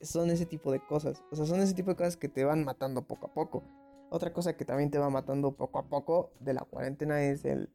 Son 0.01 0.31
ese 0.31 0.47
tipo 0.47 0.71
de 0.71 0.81
cosas, 0.81 1.23
o 1.31 1.37
sea, 1.37 1.45
son 1.45 1.61
ese 1.61 1.75
tipo 1.75 1.91
de 1.91 1.97
cosas 1.97 2.17
que 2.17 2.29
te 2.29 2.45
van 2.45 2.65
matando 2.65 3.03
poco 3.03 3.27
a 3.27 3.35
poco. 3.35 3.65
Otra 4.11 4.33
cosa 4.33 4.57
que 4.57 4.65
también 4.65 4.91
te 4.91 4.99
va 4.99 5.09
matando 5.09 5.53
poco 5.53 5.79
a 5.79 5.89
poco 5.89 6.33
de 6.41 6.53
la 6.53 6.63
cuarentena 6.63 7.23
es 7.23 7.45
el 7.45 7.71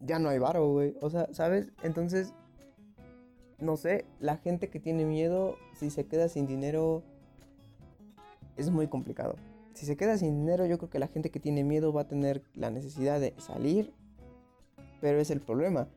ya 0.00 0.18
no 0.18 0.28
hay 0.28 0.38
varo, 0.38 0.68
güey. 0.70 0.94
O 1.00 1.10
sea, 1.10 1.28
¿sabes? 1.32 1.72
Entonces, 1.82 2.34
no 3.58 3.76
sé, 3.76 4.04
la 4.20 4.36
gente 4.36 4.68
que 4.68 4.80
tiene 4.80 5.04
miedo, 5.04 5.56
si 5.74 5.90
se 5.90 6.06
queda 6.06 6.28
sin 6.28 6.46
dinero, 6.46 7.02
es 8.56 8.70
muy 8.70 8.88
complicado. 8.88 9.36
Si 9.74 9.86
se 9.86 9.96
queda 9.96 10.16
sin 10.16 10.38
dinero, 10.40 10.66
yo 10.66 10.78
creo 10.78 10.90
que 10.90 10.98
la 10.98 11.08
gente 11.08 11.30
que 11.30 11.40
tiene 11.40 11.64
miedo 11.64 11.92
va 11.92 12.02
a 12.02 12.08
tener 12.08 12.42
la 12.54 12.70
necesidad 12.70 13.20
de 13.20 13.34
salir, 13.38 13.92
pero 15.00 15.20
es 15.20 15.30
el 15.30 15.40
problema. 15.40 15.88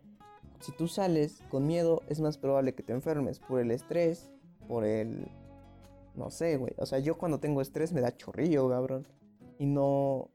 Si 0.59 0.73
tú 0.73 0.87
sales 0.87 1.41
con 1.49 1.65
miedo, 1.65 2.01
es 2.07 2.19
más 2.19 2.37
probable 2.37 2.75
que 2.75 2.83
te 2.83 2.91
enfermes 2.91 3.39
por 3.39 3.61
el 3.61 3.71
estrés, 3.71 4.29
por 4.67 4.83
el... 4.83 5.27
No 6.15 6.29
sé, 6.31 6.57
güey. 6.57 6.73
O 6.77 6.85
sea, 6.85 6.99
yo 6.99 7.17
cuando 7.17 7.39
tengo 7.39 7.61
estrés 7.61 7.93
me 7.93 8.01
da 8.01 8.15
chorrillo, 8.15 8.67
cabrón. 8.67 9.07
Y 9.59 9.67
no, 9.67 10.31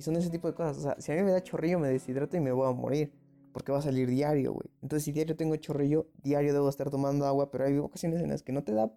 y 0.00 0.02
son 0.02 0.16
ese 0.16 0.30
tipo 0.30 0.48
de 0.48 0.54
cosas. 0.54 0.78
O 0.78 0.80
sea, 0.80 0.96
si 0.98 1.12
a 1.12 1.14
mí 1.14 1.22
me 1.22 1.30
da 1.30 1.42
chorrillo, 1.42 1.78
me 1.78 1.88
deshidrato 1.88 2.34
y 2.34 2.40
me 2.40 2.52
voy 2.52 2.66
a 2.66 2.72
morir. 2.72 3.12
Porque 3.52 3.70
va 3.70 3.78
a 3.78 3.82
salir 3.82 4.08
diario, 4.08 4.54
güey. 4.54 4.70
Entonces, 4.80 5.04
si 5.04 5.12
diario 5.12 5.36
tengo 5.36 5.54
chorrillo, 5.56 6.06
diario 6.22 6.54
debo 6.54 6.70
estar 6.70 6.88
tomando 6.88 7.26
agua. 7.26 7.50
Pero 7.50 7.66
hay 7.66 7.76
ocasiones 7.76 8.22
en 8.22 8.30
las 8.30 8.42
que 8.42 8.52
no 8.52 8.64
te 8.64 8.72
da, 8.72 8.90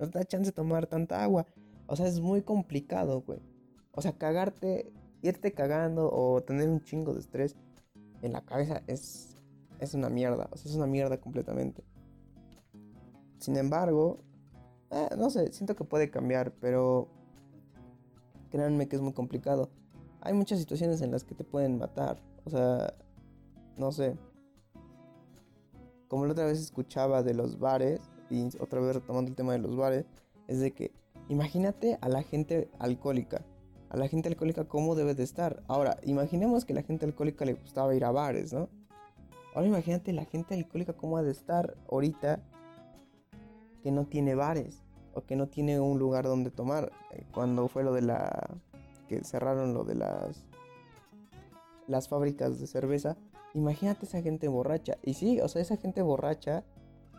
no 0.00 0.10
te 0.10 0.18
da 0.18 0.24
chance 0.24 0.50
de 0.50 0.52
tomar 0.52 0.88
tanta 0.88 1.22
agua. 1.22 1.46
O 1.86 1.94
sea, 1.94 2.08
es 2.08 2.18
muy 2.18 2.42
complicado, 2.42 3.20
güey. 3.20 3.38
O 3.92 4.02
sea, 4.02 4.18
cagarte, 4.18 4.92
irte 5.22 5.52
cagando 5.52 6.10
o 6.10 6.42
tener 6.42 6.68
un 6.68 6.82
chingo 6.82 7.14
de 7.14 7.20
estrés 7.20 7.54
en 8.22 8.32
la 8.32 8.40
cabeza 8.40 8.82
es, 8.88 9.36
es 9.78 9.94
una 9.94 10.08
mierda. 10.08 10.48
O 10.50 10.56
sea, 10.56 10.68
es 10.68 10.76
una 10.76 10.88
mierda 10.88 11.20
completamente. 11.20 11.84
Sin 13.38 13.56
embargo, 13.56 14.24
eh, 14.90 15.10
no 15.16 15.30
sé, 15.30 15.52
siento 15.52 15.76
que 15.76 15.84
puede 15.84 16.10
cambiar, 16.10 16.54
pero 16.60 17.08
créanme 18.50 18.88
que 18.88 18.96
es 18.96 19.02
muy 19.02 19.12
complicado. 19.12 19.70
Hay 20.20 20.34
muchas 20.34 20.58
situaciones 20.58 21.00
en 21.00 21.10
las 21.10 21.24
que 21.24 21.34
te 21.34 21.44
pueden 21.44 21.78
matar. 21.78 22.18
O 22.44 22.50
sea, 22.50 22.94
no 23.76 23.92
sé. 23.92 24.16
Como 26.08 26.26
la 26.26 26.32
otra 26.32 26.46
vez 26.46 26.60
escuchaba 26.60 27.22
de 27.22 27.34
los 27.34 27.58
bares, 27.58 28.00
y 28.28 28.46
otra 28.60 28.80
vez 28.80 28.94
retomando 28.94 29.28
el 29.28 29.36
tema 29.36 29.52
de 29.52 29.58
los 29.58 29.76
bares, 29.76 30.04
es 30.46 30.60
de 30.60 30.72
que 30.72 30.92
imagínate 31.28 31.98
a 32.00 32.08
la 32.08 32.22
gente 32.22 32.68
alcohólica. 32.78 33.44
A 33.88 33.96
la 33.96 34.08
gente 34.08 34.28
alcohólica 34.28 34.64
cómo 34.64 34.94
debe 34.94 35.14
de 35.14 35.24
estar. 35.24 35.62
Ahora, 35.66 35.96
imaginemos 36.04 36.64
que 36.64 36.72
a 36.72 36.76
la 36.76 36.82
gente 36.82 37.06
alcohólica 37.06 37.44
le 37.44 37.54
gustaba 37.54 37.94
ir 37.94 38.04
a 38.04 38.12
bares, 38.12 38.52
¿no? 38.52 38.68
Ahora 39.54 39.66
imagínate 39.66 40.12
la 40.12 40.24
gente 40.24 40.54
alcohólica 40.54 40.92
cómo 40.92 41.16
ha 41.16 41.22
de 41.22 41.32
estar 41.32 41.76
ahorita 41.90 42.40
que 43.82 43.90
no 43.90 44.06
tiene 44.06 44.36
bares 44.36 44.84
o 45.14 45.22
que 45.22 45.36
no 45.36 45.48
tiene 45.48 45.80
un 45.80 45.98
lugar 45.98 46.24
donde 46.24 46.50
tomar. 46.50 46.92
Eh, 47.12 47.24
cuando 47.32 47.68
fue 47.68 47.84
lo 47.84 47.92
de 47.92 48.02
la 48.02 48.58
que 49.08 49.24
cerraron 49.24 49.74
lo 49.74 49.84
de 49.84 49.96
las 49.96 50.44
las 51.86 52.08
fábricas 52.08 52.60
de 52.60 52.68
cerveza, 52.68 53.16
imagínate 53.54 54.06
esa 54.06 54.22
gente 54.22 54.46
borracha. 54.46 54.96
Y 55.02 55.14
sí, 55.14 55.40
o 55.40 55.48
sea, 55.48 55.60
esa 55.60 55.76
gente 55.76 56.02
borracha 56.02 56.64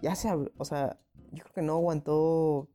ya 0.01 0.15
se, 0.15 0.29
o 0.31 0.65
sea, 0.65 0.97
yo 1.31 1.43
creo 1.43 1.53
que 1.53 1.61
no 1.61 1.73
aguantó 1.73 2.69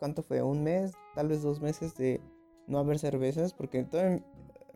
¿cuánto 0.00 0.22
fue? 0.22 0.42
Un 0.42 0.64
mes, 0.64 0.92
tal 1.14 1.28
vez 1.28 1.42
dos 1.42 1.60
meses 1.60 1.94
de 1.96 2.20
no 2.66 2.78
haber 2.78 2.98
cervezas 2.98 3.52
porque 3.52 3.84
todo 3.84 4.02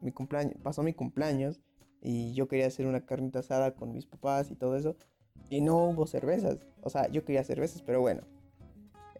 mi 0.00 0.12
cumpleaños 0.12 0.54
pasó 0.62 0.82
mi 0.82 0.92
cumpleaños 0.92 1.60
y 2.02 2.34
yo 2.34 2.46
quería 2.46 2.66
hacer 2.66 2.86
una 2.86 3.06
carnita 3.06 3.38
asada 3.38 3.74
con 3.74 3.92
mis 3.92 4.04
papás 4.06 4.50
y 4.50 4.54
todo 4.54 4.76
eso. 4.76 4.94
Y 5.48 5.62
no 5.62 5.86
hubo 5.86 6.06
cervezas. 6.06 6.58
O 6.82 6.90
sea, 6.90 7.08
yo 7.08 7.24
quería 7.24 7.42
cervezas, 7.42 7.82
pero 7.82 8.02
bueno. 8.02 8.22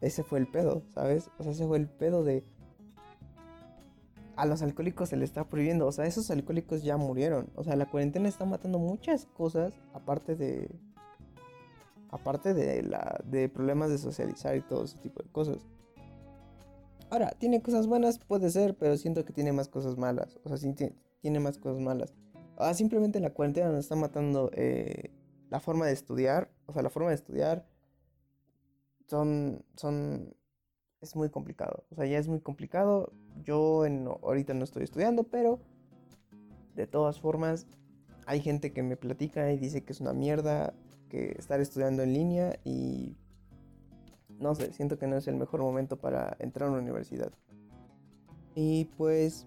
Ese 0.04 0.22
fue 0.22 0.38
el 0.38 0.46
pedo, 0.46 0.82
¿sabes? 0.90 1.30
O 1.38 1.42
sea, 1.42 1.52
ese 1.52 1.66
fue 1.66 1.78
el 1.78 1.88
pedo 1.88 2.24
de... 2.24 2.44
A 4.36 4.44
los 4.44 4.60
alcohólicos 4.60 5.08
se 5.08 5.16
les 5.16 5.30
está 5.30 5.48
prohibiendo. 5.48 5.86
O 5.86 5.92
sea, 5.92 6.04
esos 6.04 6.30
alcohólicos 6.30 6.82
ya 6.82 6.98
murieron. 6.98 7.48
O 7.54 7.64
sea, 7.64 7.74
la 7.74 7.86
cuarentena 7.86 8.28
está 8.28 8.44
matando 8.44 8.78
muchas 8.78 9.24
cosas. 9.24 9.72
Aparte 9.94 10.36
de... 10.36 10.70
Aparte 12.10 12.52
de, 12.52 12.82
la, 12.82 13.18
de 13.24 13.48
problemas 13.48 13.88
de 13.88 13.96
socializar 13.96 14.54
y 14.56 14.60
todo 14.60 14.84
ese 14.84 14.98
tipo 14.98 15.22
de 15.22 15.30
cosas. 15.30 15.66
Ahora, 17.08 17.30
tiene 17.38 17.62
cosas 17.62 17.86
buenas, 17.86 18.18
puede 18.18 18.50
ser, 18.50 18.76
pero 18.76 18.98
siento 18.98 19.24
que 19.24 19.32
tiene 19.32 19.52
más 19.52 19.68
cosas 19.68 19.96
malas. 19.96 20.38
O 20.44 20.48
sea, 20.50 20.58
sí 20.58 20.74
tiene 21.22 21.40
más 21.40 21.56
cosas 21.56 21.80
malas. 21.80 22.12
Ah, 22.58 22.74
simplemente 22.74 23.20
la 23.20 23.30
cuarentena 23.30 23.70
nos 23.70 23.80
está 23.80 23.96
matando 23.96 24.50
eh, 24.52 25.14
la 25.48 25.60
forma 25.60 25.86
de 25.86 25.92
estudiar. 25.94 26.50
O 26.66 26.74
sea, 26.74 26.82
la 26.82 26.90
forma 26.90 27.08
de 27.08 27.14
estudiar 27.14 27.66
son, 29.06 29.64
son, 29.76 30.34
es 31.00 31.16
muy 31.16 31.30
complicado. 31.30 31.84
O 31.90 31.94
sea, 31.94 32.06
ya 32.06 32.18
es 32.18 32.28
muy 32.28 32.40
complicado. 32.40 33.12
Yo 33.42 33.86
en, 33.86 34.06
ahorita 34.06 34.54
no 34.54 34.64
estoy 34.64 34.84
estudiando, 34.84 35.24
pero 35.24 35.60
de 36.74 36.86
todas 36.86 37.20
formas 37.20 37.66
hay 38.26 38.40
gente 38.40 38.72
que 38.72 38.82
me 38.82 38.96
platica 38.96 39.52
y 39.52 39.58
dice 39.58 39.84
que 39.84 39.92
es 39.92 40.00
una 40.00 40.12
mierda 40.12 40.74
que 41.08 41.34
estar 41.38 41.60
estudiando 41.60 42.02
en 42.02 42.14
línea 42.14 42.58
y 42.64 43.16
no 44.38 44.54
sé, 44.54 44.72
siento 44.72 44.98
que 44.98 45.06
no 45.06 45.16
es 45.16 45.28
el 45.28 45.36
mejor 45.36 45.60
momento 45.60 45.96
para 45.96 46.36
entrar 46.40 46.68
a 46.68 46.72
una 46.72 46.80
universidad. 46.80 47.32
Y 48.54 48.86
pues, 48.96 49.46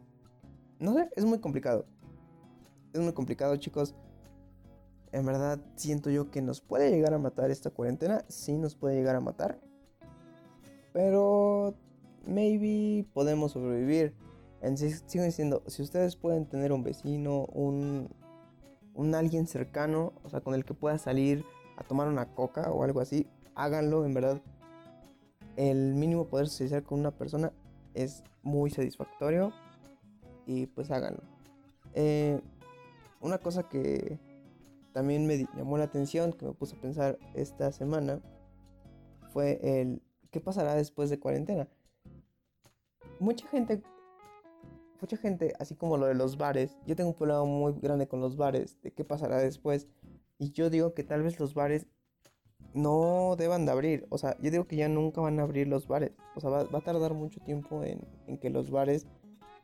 no 0.80 0.94
sé, 0.94 1.10
es 1.16 1.26
muy 1.26 1.40
complicado 1.40 1.86
es 2.98 3.04
muy 3.04 3.14
complicado, 3.14 3.56
chicos. 3.58 3.96
En 5.12 5.26
verdad, 5.26 5.60
siento 5.76 6.10
yo 6.10 6.30
que 6.32 6.42
nos 6.42 6.62
puede 6.62 6.92
llegar 6.92 7.14
a 7.14 7.20
matar 7.20 7.52
esta 7.52 7.70
cuarentena. 7.70 8.26
Sí, 8.28 8.58
nos 8.58 8.76
puede 8.76 8.96
llegar 8.96 9.16
a 9.16 9.22
matar. 9.22 9.60
Pero, 10.94 11.76
maybe 12.26 13.08
podemos 13.14 13.54
sobrevivir. 13.54 14.14
Sigo 14.76 15.24
diciendo, 15.24 15.64
si 15.68 15.82
ustedes 15.82 16.16
pueden 16.16 16.46
tener 16.46 16.72
un 16.72 16.84
vecino, 16.84 17.46
un, 17.54 18.10
un 18.96 19.16
alguien 19.16 19.48
cercano, 19.48 20.14
o 20.24 20.30
sea, 20.30 20.42
con 20.42 20.56
el 20.56 20.66
que 20.66 20.74
pueda 20.74 20.98
salir 20.98 21.46
a 21.78 21.84
tomar 21.84 22.08
una 22.08 22.34
coca 22.34 22.72
o 22.72 22.84
algo 22.84 23.00
así, 23.00 23.28
háganlo, 23.56 24.06
en 24.06 24.14
verdad. 24.14 24.42
El 25.56 25.96
mínimo 25.96 26.26
poder 26.28 26.48
socializar 26.48 26.84
con 26.84 27.00
una 27.00 27.12
persona 27.12 27.52
es 27.94 28.24
muy 28.44 28.70
satisfactorio 28.70 29.54
y 30.46 30.66
pues 30.68 30.92
háganlo. 30.92 31.22
Eh, 31.94 32.42
una 33.22 33.38
cosa 33.38 33.64
que 33.64 34.20
también 34.98 35.28
me 35.28 35.46
llamó 35.56 35.78
la 35.78 35.84
atención, 35.84 36.34
que 36.34 36.44
me 36.44 36.54
puso 36.54 36.76
a 36.76 36.82
pensar 36.82 37.20
esta 37.36 37.72
semana, 37.72 38.20
fue 39.32 39.60
el 39.62 40.02
qué 40.32 40.42
pasará 40.42 40.74
después 40.74 41.12
de 41.12 41.20
cuarentena. 41.20 41.68
Mucha 43.20 43.48
gente, 43.48 43.84
mucha 45.00 45.16
gente, 45.18 45.54
así 45.60 45.76
como 45.76 45.98
lo 45.98 46.08
de 46.08 46.16
los 46.16 46.36
bares, 46.40 46.80
yo 46.88 46.96
tengo 46.96 47.12
un 47.12 47.16
problema 47.16 47.44
muy 47.44 47.74
grande 47.80 48.08
con 48.08 48.22
los 48.22 48.38
bares, 48.38 48.82
de 48.82 48.92
qué 48.92 49.06
pasará 49.06 49.38
después. 49.38 49.88
Y 50.40 50.50
yo 50.50 50.72
digo 50.72 50.96
que 50.96 51.04
tal 51.04 51.22
vez 51.22 51.40
los 51.40 51.54
bares 51.54 51.86
no 52.74 53.36
deban 53.38 53.68
de 53.68 53.74
abrir. 53.74 54.08
O 54.10 54.18
sea, 54.18 54.36
yo 54.42 54.50
digo 54.50 54.66
que 54.66 54.78
ya 54.78 54.90
nunca 54.90 55.22
van 55.22 55.40
a 55.40 55.44
abrir 55.44 55.68
los 55.68 55.88
bares. 55.88 56.14
O 56.36 56.40
sea, 56.40 56.50
va, 56.50 56.62
a 56.62 56.82
tardar 56.82 57.14
mucho 57.14 57.40
tiempo 57.42 57.84
en, 57.84 58.00
en, 58.26 58.40
que 58.40 58.50
los 58.50 58.72
bares 58.72 59.06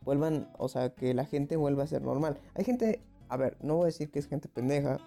vuelvan, 0.02 0.54
o 0.60 0.67
sea, 0.67 0.93
que 0.93 1.15
la 1.15 1.26
gente 1.26 1.58
vuelva 1.58 1.86
a 1.86 1.88
ser 1.88 2.04
normal. 2.04 2.39
Hay 2.54 2.65
gente 2.65 3.02
a 3.34 3.38
ver, 3.38 3.58
no 3.62 3.78
voy 3.78 3.84
a 3.84 3.86
decir 3.88 4.12
que 4.12 4.19
es 4.19 4.28
gente 4.28 4.48
pendeja, 4.48 5.00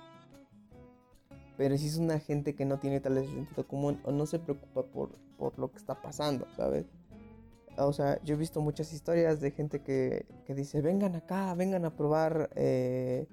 pero 1.56 1.76
si 1.78 1.86
es 1.86 1.96
una 1.96 2.18
gente 2.18 2.54
que 2.54 2.64
no 2.64 2.78
tiene 2.78 3.00
tal 3.00 3.14
sentido 3.24 3.66
común 3.66 4.00
o 4.04 4.12
no 4.12 4.26
se 4.26 4.38
preocupa 4.38 4.82
por, 4.82 5.16
por 5.38 5.58
lo 5.58 5.70
que 5.70 5.78
está 5.78 6.00
pasando, 6.00 6.46
¿sabes? 6.56 6.86
O 7.78 7.92
sea, 7.92 8.22
yo 8.24 8.34
he 8.34 8.38
visto 8.38 8.60
muchas 8.60 8.92
historias 8.92 9.40
de 9.40 9.50
gente 9.50 9.80
que, 9.80 10.26
que 10.46 10.54
dice, 10.54 10.80
vengan 10.80 11.14
acá, 11.14 11.54
vengan 11.54 11.84
a 11.84 11.94
probar, 11.94 12.50
eh, 12.54 13.26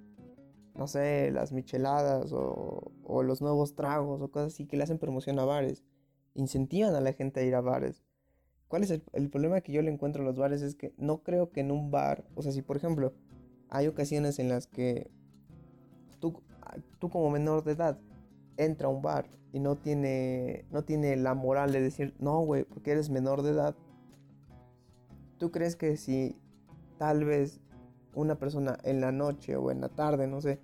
no 0.76 0.88
sé, 0.88 1.32
las 1.32 1.54
micheladas 1.54 2.34
o, 2.34 2.92
o, 3.04 3.24
los 3.24 3.42
nuevos 3.42 3.76
tragos 3.76 4.22
o 4.22 4.32
cosas 4.32 4.54
así 4.54 4.66
que 4.66 4.76
le 4.76 4.84
hacen 4.84 5.00
promoción 5.00 5.40
a 5.40 5.46
bares. 5.46 5.84
Incentivan 6.34 6.96
a 6.96 7.02
la 7.02 7.14
gente 7.14 7.40
a 7.40 7.44
ir 7.44 7.56
a 7.56 7.62
bares. 7.62 8.04
¿Cuál 8.68 8.84
es 8.84 8.92
el, 8.92 9.04
el 9.14 9.30
problema 9.30 9.62
que 9.62 9.72
yo 9.72 9.82
le 9.82 9.92
encuentro 9.92 10.24
a 10.24 10.26
los 10.26 10.38
bares? 10.38 10.62
Es 10.62 10.76
que 10.76 10.94
no 10.98 11.24
creo 11.24 11.52
que 11.52 11.62
en 11.62 11.72
un 11.72 11.92
bar, 11.92 12.26
o 12.36 12.42
sea, 12.42 12.52
si 12.52 12.62
por 12.62 12.76
ejemplo 12.76 13.14
hay 13.70 13.88
ocasiones 13.88 14.40
en 14.40 14.50
las 14.50 14.68
que 14.68 15.10
tú, 16.20 16.42
tú 17.00 17.10
como 17.10 17.30
menor 17.30 17.64
de 17.64 17.74
edad 17.74 18.00
entra 18.58 18.88
a 18.88 18.92
un 18.92 19.02
bar 19.02 19.26
y 19.52 19.60
no 19.60 19.76
tiene, 19.76 20.66
no 20.72 20.84
tiene 20.84 21.16
la 21.16 21.34
moral 21.34 21.72
de 21.72 21.82
decir, 21.82 22.14
no, 22.20 22.40
güey, 22.42 22.64
porque 22.64 22.92
eres 22.92 23.10
menor 23.10 23.44
de 23.44 23.52
edad. 23.52 23.76
¿Tú 25.38 25.52
crees 25.52 25.76
que 25.76 25.98
si 25.98 26.36
tal 26.98 27.26
vez 27.26 27.60
una 28.16 28.36
persona 28.36 28.78
en 28.84 29.02
la 29.02 29.12
noche 29.12 29.56
o 29.56 29.72
en 29.72 29.82
la 29.82 29.90
tarde, 29.90 30.28
no 30.28 30.42
sé, 30.42 30.60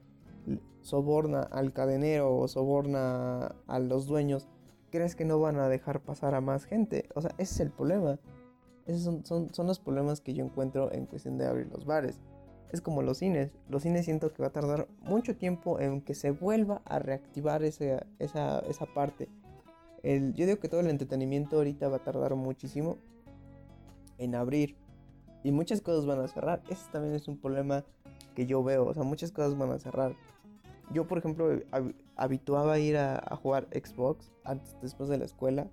soborna 0.81 1.41
al 1.43 1.73
cadenero 1.73 2.35
o 2.35 2.47
soborna 2.47 3.55
a 3.67 3.79
los 3.79 4.07
dueños, 4.07 4.47
crees 4.91 5.15
que 5.15 5.25
no 5.25 5.39
van 5.39 5.57
a 5.57 5.69
dejar 5.69 6.01
pasar 6.01 6.33
a 6.33 6.41
más 6.41 6.65
gente? 6.65 7.09
O 7.15 7.21
sea, 7.21 7.31
ese 7.37 7.53
es 7.55 7.59
el 7.59 7.71
problema. 7.71 8.19
Esos 8.85 9.03
son, 9.03 9.25
son, 9.25 9.53
son 9.53 9.67
los 9.67 9.79
problemas 9.79 10.21
que 10.21 10.33
yo 10.33 10.43
encuentro 10.43 10.91
en 10.91 11.05
cuestión 11.05 11.37
de 11.37 11.45
abrir 11.45 11.67
los 11.67 11.85
bares 11.85 12.19
es 12.71 12.81
como 12.81 13.01
los 13.01 13.17
cines. 13.17 13.51
Los 13.67 13.83
cines 13.83 14.05
siento 14.05 14.31
que 14.33 14.41
va 14.41 14.49
a 14.49 14.51
tardar 14.51 14.87
mucho 15.01 15.35
tiempo 15.35 15.79
en 15.79 16.01
que 16.01 16.13
se 16.13 16.31
vuelva 16.31 16.81
a 16.85 16.99
reactivar 16.99 17.63
esa, 17.63 18.05
esa, 18.19 18.59
esa 18.59 18.85
parte. 18.85 19.27
El, 20.03 20.33
yo 20.33 20.45
digo 20.45 20.59
que 20.59 20.69
todo 20.69 20.79
el 20.79 20.89
entretenimiento 20.89 21.57
ahorita 21.57 21.89
va 21.89 21.97
a 21.97 22.03
tardar 22.03 22.35
muchísimo 22.35 22.97
en 24.17 24.35
abrir. 24.35 24.75
Y 25.43 25.51
muchas 25.51 25.81
cosas 25.81 26.05
van 26.05 26.19
a 26.19 26.27
cerrar. 26.27 26.61
Ese 26.69 26.89
también 26.91 27.15
es 27.15 27.27
un 27.27 27.37
problema 27.37 27.85
que 28.35 28.45
yo 28.45 28.63
veo. 28.63 28.85
O 28.85 28.93
sea, 28.93 29.03
muchas 29.03 29.31
cosas 29.31 29.57
van 29.57 29.71
a 29.71 29.79
cerrar. 29.79 30.15
Yo, 30.93 31.07
por 31.07 31.17
ejemplo, 31.17 31.59
habituaba 32.15 32.73
a 32.73 32.79
ir 32.79 32.97
a, 32.97 33.35
jugar 33.41 33.67
Xbox 33.71 34.31
antes, 34.43 34.75
después 34.81 35.09
de 35.09 35.17
la 35.17 35.25
escuela. 35.25 35.67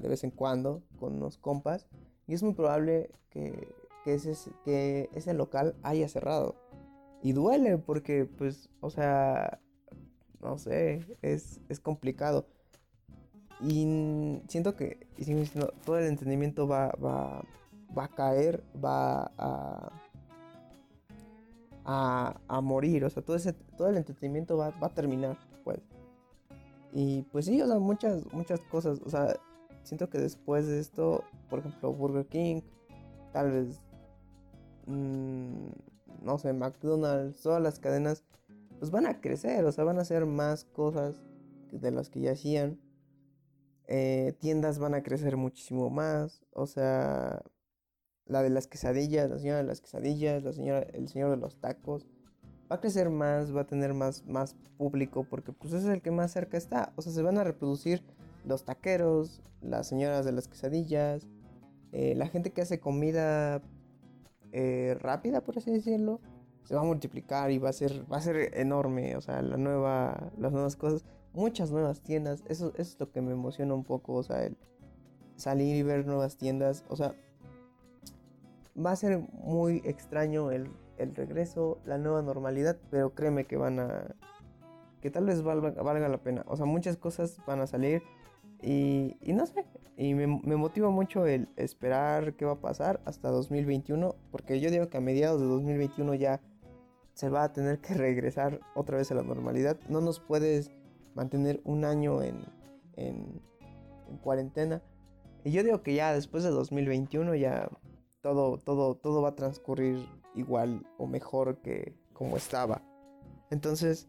de 0.00 0.08
vez 0.08 0.24
en 0.24 0.30
cuando, 0.30 0.82
con 0.98 1.14
unos 1.14 1.36
compas. 1.36 1.86
Y 2.26 2.34
es 2.34 2.42
muy 2.42 2.54
probable 2.54 3.10
que 3.30 3.68
que 4.04 4.14
ese, 4.14 4.34
que 4.64 5.08
ese 5.14 5.34
local 5.34 5.74
haya 5.82 6.08
cerrado. 6.08 6.54
Y 7.22 7.32
duele 7.32 7.78
porque, 7.78 8.26
pues, 8.26 8.68
o 8.80 8.90
sea, 8.90 9.60
no 10.40 10.58
sé, 10.58 11.04
es, 11.22 11.60
es 11.68 11.80
complicado. 11.80 12.46
Y 13.60 14.42
siento 14.48 14.76
que 14.76 15.06
todo 15.84 15.98
el 15.98 16.06
entendimiento 16.06 16.68
va, 16.68 16.88
va, 17.02 17.42
va 17.96 18.04
a 18.04 18.08
caer, 18.08 18.62
va 18.84 19.32
a, 19.38 19.90
a, 21.84 22.40
a, 22.46 22.60
morir. 22.60 23.04
O 23.04 23.10
sea, 23.10 23.22
todo, 23.22 23.36
ese, 23.36 23.54
todo 23.54 23.88
el 23.88 23.96
entretenimiento 23.96 24.58
va, 24.58 24.70
va 24.70 24.88
a 24.88 24.94
terminar, 24.94 25.38
pues. 25.62 25.80
Y 26.92 27.22
pues 27.32 27.46
sí, 27.46 27.60
o 27.62 27.66
sea, 27.66 27.78
muchas, 27.78 28.30
muchas 28.32 28.60
cosas. 28.64 29.00
O 29.04 29.08
sea, 29.08 29.34
siento 29.82 30.10
que 30.10 30.18
después 30.18 30.66
de 30.66 30.78
esto, 30.78 31.24
por 31.48 31.60
ejemplo, 31.60 31.92
Burger 31.92 32.26
King, 32.26 32.60
tal 33.32 33.50
vez 33.50 33.80
Mm, 34.86 35.68
no 36.22 36.38
sé, 36.38 36.52
McDonald's, 36.52 37.42
todas 37.42 37.62
las 37.62 37.78
cadenas, 37.78 38.24
pues 38.78 38.90
van 38.90 39.06
a 39.06 39.20
crecer, 39.20 39.64
o 39.64 39.72
sea, 39.72 39.84
van 39.84 39.98
a 39.98 40.02
hacer 40.02 40.26
más 40.26 40.64
cosas 40.64 41.22
de 41.70 41.90
las 41.90 42.10
que 42.10 42.20
ya 42.20 42.32
hacían. 42.32 42.80
Eh, 43.86 44.34
tiendas 44.40 44.78
van 44.78 44.94
a 44.94 45.02
crecer 45.02 45.36
muchísimo 45.36 45.90
más, 45.90 46.42
o 46.52 46.66
sea, 46.66 47.42
la 48.26 48.42
de 48.42 48.50
las 48.50 48.66
quesadillas, 48.66 49.28
la 49.28 49.38
señora 49.38 49.58
de 49.58 49.64
las 49.64 49.80
quesadillas, 49.80 50.42
la 50.42 50.52
señora, 50.52 50.80
el 50.80 51.08
señor 51.08 51.30
de 51.30 51.36
los 51.36 51.60
tacos, 51.60 52.06
va 52.70 52.76
a 52.76 52.80
crecer 52.80 53.10
más, 53.10 53.54
va 53.54 53.62
a 53.62 53.66
tener 53.66 53.92
más, 53.92 54.24
más 54.26 54.54
público, 54.78 55.24
porque 55.28 55.52
pues 55.52 55.74
es 55.74 55.84
el 55.84 56.00
que 56.00 56.10
más 56.10 56.32
cerca 56.32 56.56
está. 56.56 56.92
O 56.96 57.02
sea, 57.02 57.12
se 57.12 57.22
van 57.22 57.38
a 57.38 57.44
reproducir 57.44 58.02
los 58.46 58.64
taqueros, 58.64 59.42
las 59.60 59.86
señoras 59.88 60.24
de 60.24 60.32
las 60.32 60.48
quesadillas, 60.48 61.26
eh, 61.92 62.14
la 62.14 62.26
gente 62.28 62.50
que 62.50 62.62
hace 62.62 62.80
comida 62.80 63.62
eh, 64.56 64.96
rápida, 65.00 65.40
por 65.40 65.58
así 65.58 65.72
decirlo, 65.72 66.20
se 66.62 66.76
va 66.76 66.82
a 66.82 66.84
multiplicar 66.84 67.50
y 67.50 67.58
va 67.58 67.70
a 67.70 67.72
ser, 67.72 68.10
va 68.10 68.18
a 68.18 68.20
ser 68.20 68.56
enorme. 68.56 69.16
O 69.16 69.20
sea, 69.20 69.42
la 69.42 69.56
nueva, 69.56 70.30
las 70.38 70.52
nuevas 70.52 70.76
cosas, 70.76 71.04
muchas 71.32 71.72
nuevas 71.72 72.02
tiendas. 72.02 72.44
Eso, 72.46 72.68
eso 72.68 72.80
es 72.80 73.00
lo 73.00 73.10
que 73.10 73.20
me 73.20 73.32
emociona 73.32 73.74
un 73.74 73.82
poco. 73.82 74.14
O 74.14 74.22
sea, 74.22 74.44
el 74.44 74.56
salir 75.34 75.74
y 75.74 75.82
ver 75.82 76.06
nuevas 76.06 76.36
tiendas. 76.36 76.84
O 76.88 76.94
sea, 76.94 77.16
va 78.74 78.92
a 78.92 78.96
ser 78.96 79.18
muy 79.32 79.82
extraño 79.84 80.52
el, 80.52 80.70
el 80.98 81.16
regreso, 81.16 81.78
la 81.84 81.98
nueva 81.98 82.22
normalidad, 82.22 82.78
pero 82.90 83.12
créeme 83.12 83.46
que 83.46 83.56
van 83.56 83.80
a... 83.80 84.14
que 85.02 85.10
tal 85.10 85.26
vez 85.26 85.42
valga, 85.42 85.70
valga 85.82 86.08
la 86.08 86.18
pena. 86.18 86.44
O 86.46 86.56
sea, 86.56 86.64
muchas 86.64 86.96
cosas 86.96 87.38
van 87.44 87.60
a 87.60 87.66
salir 87.66 88.02
y, 88.62 89.16
no 89.26 89.46
sé, 89.46 89.64
y 89.96 90.14
me, 90.14 90.26
me, 90.26 90.56
motiva 90.56 90.90
mucho 90.90 91.26
el 91.26 91.48
esperar 91.56 92.34
qué 92.34 92.44
va 92.44 92.52
a 92.52 92.60
pasar 92.60 93.00
hasta 93.04 93.28
2021, 93.28 94.14
porque 94.30 94.60
yo 94.60 94.70
digo 94.70 94.88
que 94.88 94.96
a 94.96 95.00
mediados 95.00 95.40
de 95.40 95.46
2021 95.46 96.14
ya 96.14 96.40
se 97.14 97.28
va 97.28 97.44
a 97.44 97.52
tener 97.52 97.80
que 97.80 97.94
regresar 97.94 98.60
otra 98.74 98.96
vez 98.98 99.10
a 99.10 99.14
la 99.14 99.22
normalidad. 99.22 99.78
No 99.88 100.00
nos 100.00 100.20
puedes 100.20 100.70
mantener 101.14 101.60
un 101.64 101.84
año 101.84 102.22
en, 102.22 102.44
en, 102.96 103.40
en 104.08 104.16
cuarentena. 104.18 104.82
Y 105.44 105.52
yo 105.52 105.62
digo 105.62 105.82
que 105.82 105.94
ya 105.94 106.12
después 106.12 106.42
de 106.42 106.50
2021 106.50 107.34
ya 107.34 107.68
todo, 108.22 108.58
todo, 108.58 108.96
todo 108.96 109.20
va 109.20 109.30
a 109.30 109.36
transcurrir 109.36 110.06
igual 110.34 110.86
o 110.98 111.06
mejor 111.06 111.58
que 111.58 111.94
como 112.14 112.36
estaba. 112.36 112.82
Entonces, 113.50 114.08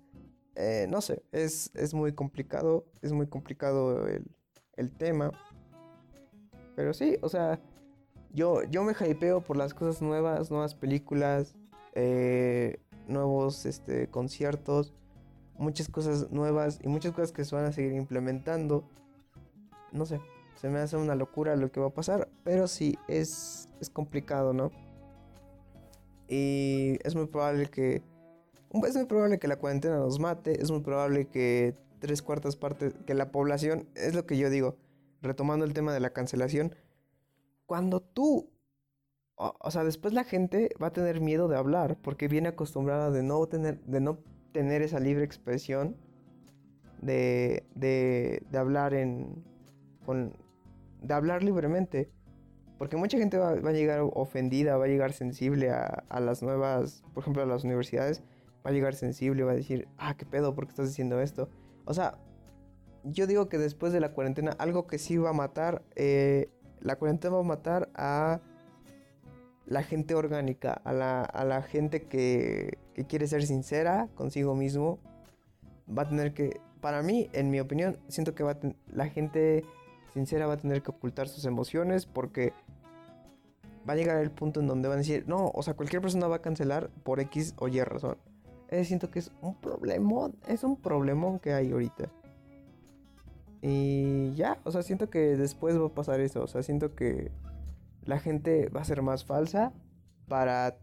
eh, 0.55 0.87
no 0.89 1.01
sé, 1.01 1.23
es, 1.31 1.71
es, 1.73 1.93
muy 1.93 2.13
complicado, 2.13 2.85
es 3.01 3.11
muy 3.11 3.27
complicado 3.27 4.07
el, 4.07 4.25
el, 4.77 4.91
tema. 4.91 5.31
Pero 6.75 6.93
sí, 6.93 7.17
o 7.21 7.29
sea, 7.29 7.59
yo, 8.33 8.63
yo 8.63 8.83
me 8.83 8.93
hypeo 8.93 9.41
por 9.41 9.57
las 9.57 9.73
cosas 9.73 10.01
nuevas, 10.01 10.51
nuevas 10.51 10.75
películas, 10.75 11.55
eh, 11.93 12.79
nuevos 13.07 13.65
este, 13.65 14.07
conciertos, 14.07 14.93
muchas 15.57 15.87
cosas 15.89 16.31
nuevas 16.31 16.79
y 16.83 16.87
muchas 16.87 17.13
cosas 17.13 17.31
que 17.31 17.45
se 17.45 17.55
van 17.55 17.65
a 17.65 17.71
seguir 17.71 17.93
implementando. 17.93 18.83
No 19.91 20.05
sé, 20.05 20.19
se 20.55 20.69
me 20.69 20.79
hace 20.79 20.97
una 20.97 21.15
locura 21.15 21.55
lo 21.55 21.71
que 21.71 21.79
va 21.79 21.87
a 21.87 21.93
pasar, 21.93 22.29
pero 22.43 22.67
sí, 22.67 22.97
es, 23.07 23.69
es 23.79 23.89
complicado, 23.89 24.53
¿no? 24.53 24.71
Y 26.27 26.97
es 27.03 27.15
muy 27.15 27.27
probable 27.27 27.67
que... 27.67 28.01
Es 28.83 28.95
muy 28.95 29.05
probable 29.05 29.39
que 29.39 29.47
la 29.47 29.57
cuarentena 29.57 29.97
nos 29.97 30.19
mate, 30.19 30.61
es 30.61 30.71
muy 30.71 30.81
probable 30.81 31.27
que 31.27 31.75
tres 31.99 32.21
cuartas 32.21 32.55
partes, 32.55 32.93
que 33.05 33.13
la 33.13 33.31
población, 33.31 33.87
es 33.95 34.13
lo 34.15 34.25
que 34.25 34.37
yo 34.37 34.49
digo, 34.49 34.77
retomando 35.21 35.65
el 35.65 35.73
tema 35.73 35.93
de 35.93 35.99
la 35.99 36.11
cancelación, 36.11 36.75
cuando 37.65 38.01
tú, 38.01 38.51
o, 39.35 39.55
o 39.59 39.71
sea, 39.71 39.83
después 39.83 40.13
la 40.13 40.23
gente 40.23 40.69
va 40.81 40.87
a 40.87 40.93
tener 40.93 41.21
miedo 41.21 41.47
de 41.47 41.57
hablar, 41.57 41.97
porque 42.01 42.27
viene 42.27 42.49
acostumbrada 42.49 43.11
de 43.11 43.23
no 43.23 43.45
tener, 43.47 43.79
de 43.85 44.01
no 44.01 44.19
tener 44.51 44.81
esa 44.81 44.99
libre 44.99 45.23
expresión, 45.25 45.95
de, 47.01 47.65
de, 47.75 48.43
de 48.49 48.57
hablar 48.57 48.93
en, 48.93 49.43
con, 50.05 50.33
de 51.01 51.13
hablar 51.13 51.43
libremente. 51.43 52.09
Porque 52.77 52.97
mucha 52.97 53.17
gente 53.17 53.37
va, 53.37 53.55
va, 53.55 53.69
a 53.69 53.73
llegar 53.73 54.01
ofendida, 54.01 54.77
va 54.77 54.85
a 54.85 54.87
llegar 54.87 55.13
sensible 55.13 55.69
a, 55.69 56.03
a, 56.09 56.19
las 56.19 56.43
nuevas, 56.43 57.03
por 57.13 57.23
ejemplo, 57.23 57.41
a 57.41 57.45
las 57.45 57.63
universidades, 57.63 58.21
va 58.65 58.71
a 58.71 58.73
llegar 58.73 58.95
sensible, 58.95 59.43
va 59.43 59.51
a 59.51 59.55
decir, 59.55 59.87
ah, 59.97 60.15
qué 60.17 60.25
pedo, 60.25 60.55
¿por 60.55 60.65
qué 60.65 60.71
estás 60.71 60.87
diciendo 60.87 61.21
esto? 61.21 61.49
O 61.85 61.93
sea, 61.93 62.17
yo 63.03 63.27
digo 63.27 63.47
que 63.47 63.57
después 63.57 63.93
de 63.93 63.99
la 63.99 64.13
cuarentena, 64.13 64.51
algo 64.57 64.87
que 64.87 64.97
sí 64.97 65.17
va 65.17 65.29
a 65.29 65.33
matar, 65.33 65.83
eh, 65.95 66.49
la 66.81 66.95
cuarentena 66.95 67.35
va 67.35 67.41
a 67.41 67.43
matar 67.43 67.89
a 67.95 68.41
la 69.67 69.83
gente 69.83 70.15
orgánica, 70.15 70.73
a 70.83 70.93
la, 70.93 71.23
a 71.23 71.45
la 71.45 71.61
gente 71.61 72.03
que, 72.07 72.79
que 72.93 73.05
quiere 73.05 73.27
ser 73.27 73.45
sincera 73.45 74.09
consigo 74.15 74.55
mismo. 74.55 74.99
Va 75.87 76.03
a 76.03 76.09
tener 76.09 76.33
que, 76.33 76.59
para 76.81 77.03
mí, 77.03 77.29
en 77.33 77.51
mi 77.51 77.59
opinión, 77.59 77.99
siento 78.07 78.33
que 78.33 78.43
va 78.43 78.57
la 78.87 79.07
gente 79.07 79.63
sincera 80.13 80.47
va 80.47 80.53
a 80.53 80.57
tener 80.57 80.81
que 80.81 80.91
ocultar 80.91 81.27
sus 81.27 81.45
emociones 81.45 82.05
porque 82.05 82.53
va 83.87 83.93
a 83.93 83.95
llegar 83.95 84.17
el 84.17 84.31
punto 84.31 84.61
en 84.61 84.67
donde 84.67 84.87
van 84.87 84.95
a 84.95 85.01
decir, 85.01 85.25
no, 85.27 85.51
o 85.53 85.61
sea, 85.61 85.75
cualquier 85.75 86.01
persona 86.01 86.27
va 86.27 86.37
a 86.37 86.41
cancelar 86.41 86.89
por 87.03 87.19
X 87.19 87.53
o 87.57 87.67
Y 87.67 87.81
razón. 87.81 88.17
Eh, 88.75 88.83
siento 88.83 89.09
que 89.09 89.19
es 89.19 89.31
un 89.41 89.55
problemón, 89.55 90.35
es 90.49 90.65
un 90.65 90.75
problemón 90.75 91.39
que 91.39 91.53
hay 91.53 91.71
ahorita. 91.71 92.11
Y 93.61 94.33
ya, 94.33 94.59
o 94.65 94.71
sea, 94.71 94.83
siento 94.83 95.09
que 95.09 95.37
después 95.37 95.79
va 95.79 95.85
a 95.85 95.93
pasar 95.93 96.19
eso, 96.19 96.43
o 96.43 96.47
sea, 96.47 96.61
siento 96.61 96.93
que 96.93 97.31
la 98.03 98.19
gente 98.19 98.67
va 98.67 98.81
a 98.81 98.85
ser 98.85 99.01
más 99.01 99.23
falsa 99.23 99.71
para... 100.27 100.77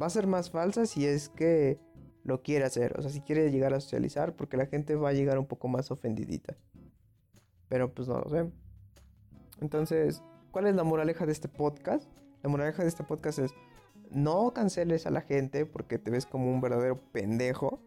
Va 0.00 0.06
a 0.06 0.10
ser 0.10 0.26
más 0.26 0.50
falsa 0.50 0.84
si 0.84 1.06
es 1.06 1.30
que 1.30 1.80
lo 2.24 2.42
quiere 2.42 2.66
hacer, 2.66 2.94
o 2.98 3.00
sea, 3.00 3.10
si 3.10 3.22
quiere 3.22 3.50
llegar 3.50 3.72
a 3.72 3.80
socializar, 3.80 4.36
porque 4.36 4.58
la 4.58 4.66
gente 4.66 4.94
va 4.94 5.08
a 5.08 5.14
llegar 5.14 5.38
un 5.38 5.46
poco 5.46 5.66
más 5.66 5.90
ofendidita. 5.90 6.58
Pero 7.70 7.94
pues 7.94 8.06
no 8.06 8.18
lo 8.18 8.28
sé. 8.28 8.50
Entonces, 9.62 10.22
¿cuál 10.50 10.66
es 10.66 10.74
la 10.74 10.84
moraleja 10.84 11.24
de 11.24 11.32
este 11.32 11.48
podcast? 11.48 12.06
La 12.42 12.50
moraleja 12.50 12.82
de 12.82 12.88
este 12.88 13.02
podcast 13.02 13.38
es 13.38 13.54
no 14.14 14.52
canceles 14.52 15.06
a 15.06 15.10
la 15.10 15.20
gente 15.20 15.66
porque 15.66 15.98
te 15.98 16.10
ves 16.10 16.26
como 16.26 16.50
un 16.52 16.60
verdadero 16.60 17.00
pendejo. 17.12 17.80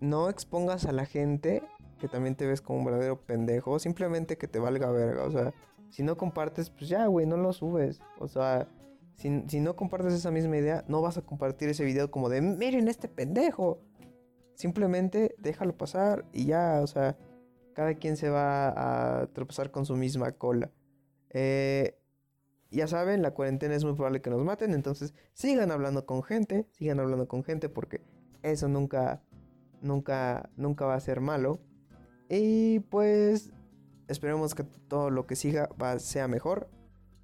No 0.00 0.28
expongas 0.28 0.86
a 0.86 0.92
la 0.92 1.04
gente 1.04 1.62
que 1.98 2.08
también 2.08 2.34
te 2.34 2.46
ves 2.46 2.62
como 2.62 2.78
un 2.78 2.84
verdadero 2.86 3.20
pendejo. 3.20 3.78
Simplemente 3.78 4.38
que 4.38 4.48
te 4.48 4.58
valga 4.58 4.90
verga. 4.90 5.24
O 5.24 5.30
sea, 5.30 5.52
si 5.90 6.02
no 6.02 6.16
compartes, 6.16 6.70
pues 6.70 6.88
ya, 6.88 7.06
güey, 7.06 7.26
no 7.26 7.36
lo 7.36 7.52
subes. 7.52 8.00
O 8.18 8.28
sea, 8.28 8.66
si, 9.16 9.44
si, 9.48 9.60
no 9.60 9.76
compartes 9.76 10.14
esa 10.14 10.30
misma 10.30 10.56
idea, 10.56 10.84
no 10.88 11.02
vas 11.02 11.18
a 11.18 11.22
compartir 11.22 11.68
ese 11.68 11.84
video 11.84 12.10
como 12.10 12.28
de, 12.28 12.40
miren 12.40 12.88
este 12.88 13.08
pendejo. 13.08 13.82
Simplemente 14.54 15.34
déjalo 15.38 15.76
pasar 15.76 16.24
y 16.32 16.46
ya, 16.46 16.80
o 16.82 16.86
sea, 16.86 17.16
cada 17.74 17.94
quien 17.94 18.16
se 18.16 18.30
va 18.30 19.20
a 19.22 19.26
tropezar 19.28 19.70
con 19.70 19.84
su 19.84 19.96
misma 19.96 20.32
cola. 20.32 20.70
Eh, 21.30 21.99
ya 22.76 22.86
saben, 22.86 23.22
la 23.22 23.32
cuarentena 23.32 23.74
es 23.74 23.84
muy 23.84 23.94
probable 23.94 24.20
que 24.20 24.30
nos 24.30 24.44
maten, 24.44 24.74
entonces 24.74 25.14
sigan 25.34 25.70
hablando 25.70 26.06
con 26.06 26.22
gente, 26.22 26.66
sigan 26.72 27.00
hablando 27.00 27.26
con 27.28 27.42
gente 27.42 27.68
porque 27.68 28.00
eso 28.42 28.68
nunca, 28.68 29.22
nunca, 29.82 30.50
nunca 30.56 30.86
va 30.86 30.94
a 30.94 31.00
ser 31.00 31.20
malo. 31.20 31.60
Y 32.28 32.80
pues 32.80 33.50
esperemos 34.08 34.54
que 34.54 34.64
todo 34.64 35.10
lo 35.10 35.26
que 35.26 35.36
siga 35.36 35.68
sea 35.98 36.28
mejor. 36.28 36.68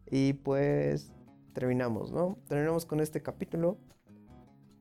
Y 0.08 0.34
pues 0.34 1.12
terminamos, 1.52 2.12
¿no? 2.12 2.38
Terminamos 2.48 2.86
con 2.86 3.00
este 3.00 3.22
capítulo. 3.22 3.78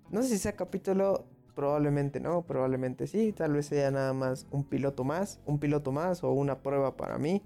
No 0.09 0.23
sé 0.23 0.29
si 0.29 0.37
sea 0.39 0.55
capítulo 0.55 1.27
Probablemente 1.55 2.19
no, 2.19 2.41
probablemente 2.41 3.07
sí, 3.07 3.31
tal 3.31 3.53
vez 3.53 3.67
sea 3.67 3.89
nada 3.89 4.11
más 4.13 4.45
un 4.51 4.65
piloto 4.65 5.05
más, 5.05 5.39
un 5.45 5.57
piloto 5.57 5.93
más 5.93 6.21
o 6.21 6.33
una 6.33 6.59
prueba 6.61 6.97
para 6.97 7.17
mí. 7.17 7.41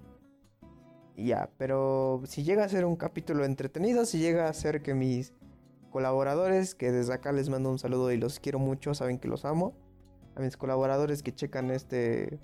Ya, 1.24 1.50
pero 1.58 2.22
si 2.24 2.44
llega 2.44 2.64
a 2.64 2.68
ser 2.68 2.86
un 2.86 2.96
capítulo 2.96 3.44
entretenido, 3.44 4.06
si 4.06 4.18
llega 4.18 4.48
a 4.48 4.54
ser 4.54 4.80
que 4.80 4.94
mis 4.94 5.34
colaboradores, 5.90 6.74
que 6.74 6.92
desde 6.92 7.12
acá 7.12 7.30
les 7.32 7.50
mando 7.50 7.70
un 7.70 7.78
saludo 7.78 8.10
y 8.10 8.16
los 8.16 8.40
quiero 8.40 8.58
mucho, 8.58 8.94
saben 8.94 9.18
que 9.18 9.28
los 9.28 9.44
amo. 9.44 9.74
A 10.34 10.40
mis 10.40 10.56
colaboradores 10.56 11.22
que 11.22 11.34
checan 11.34 11.70
este, 11.70 12.38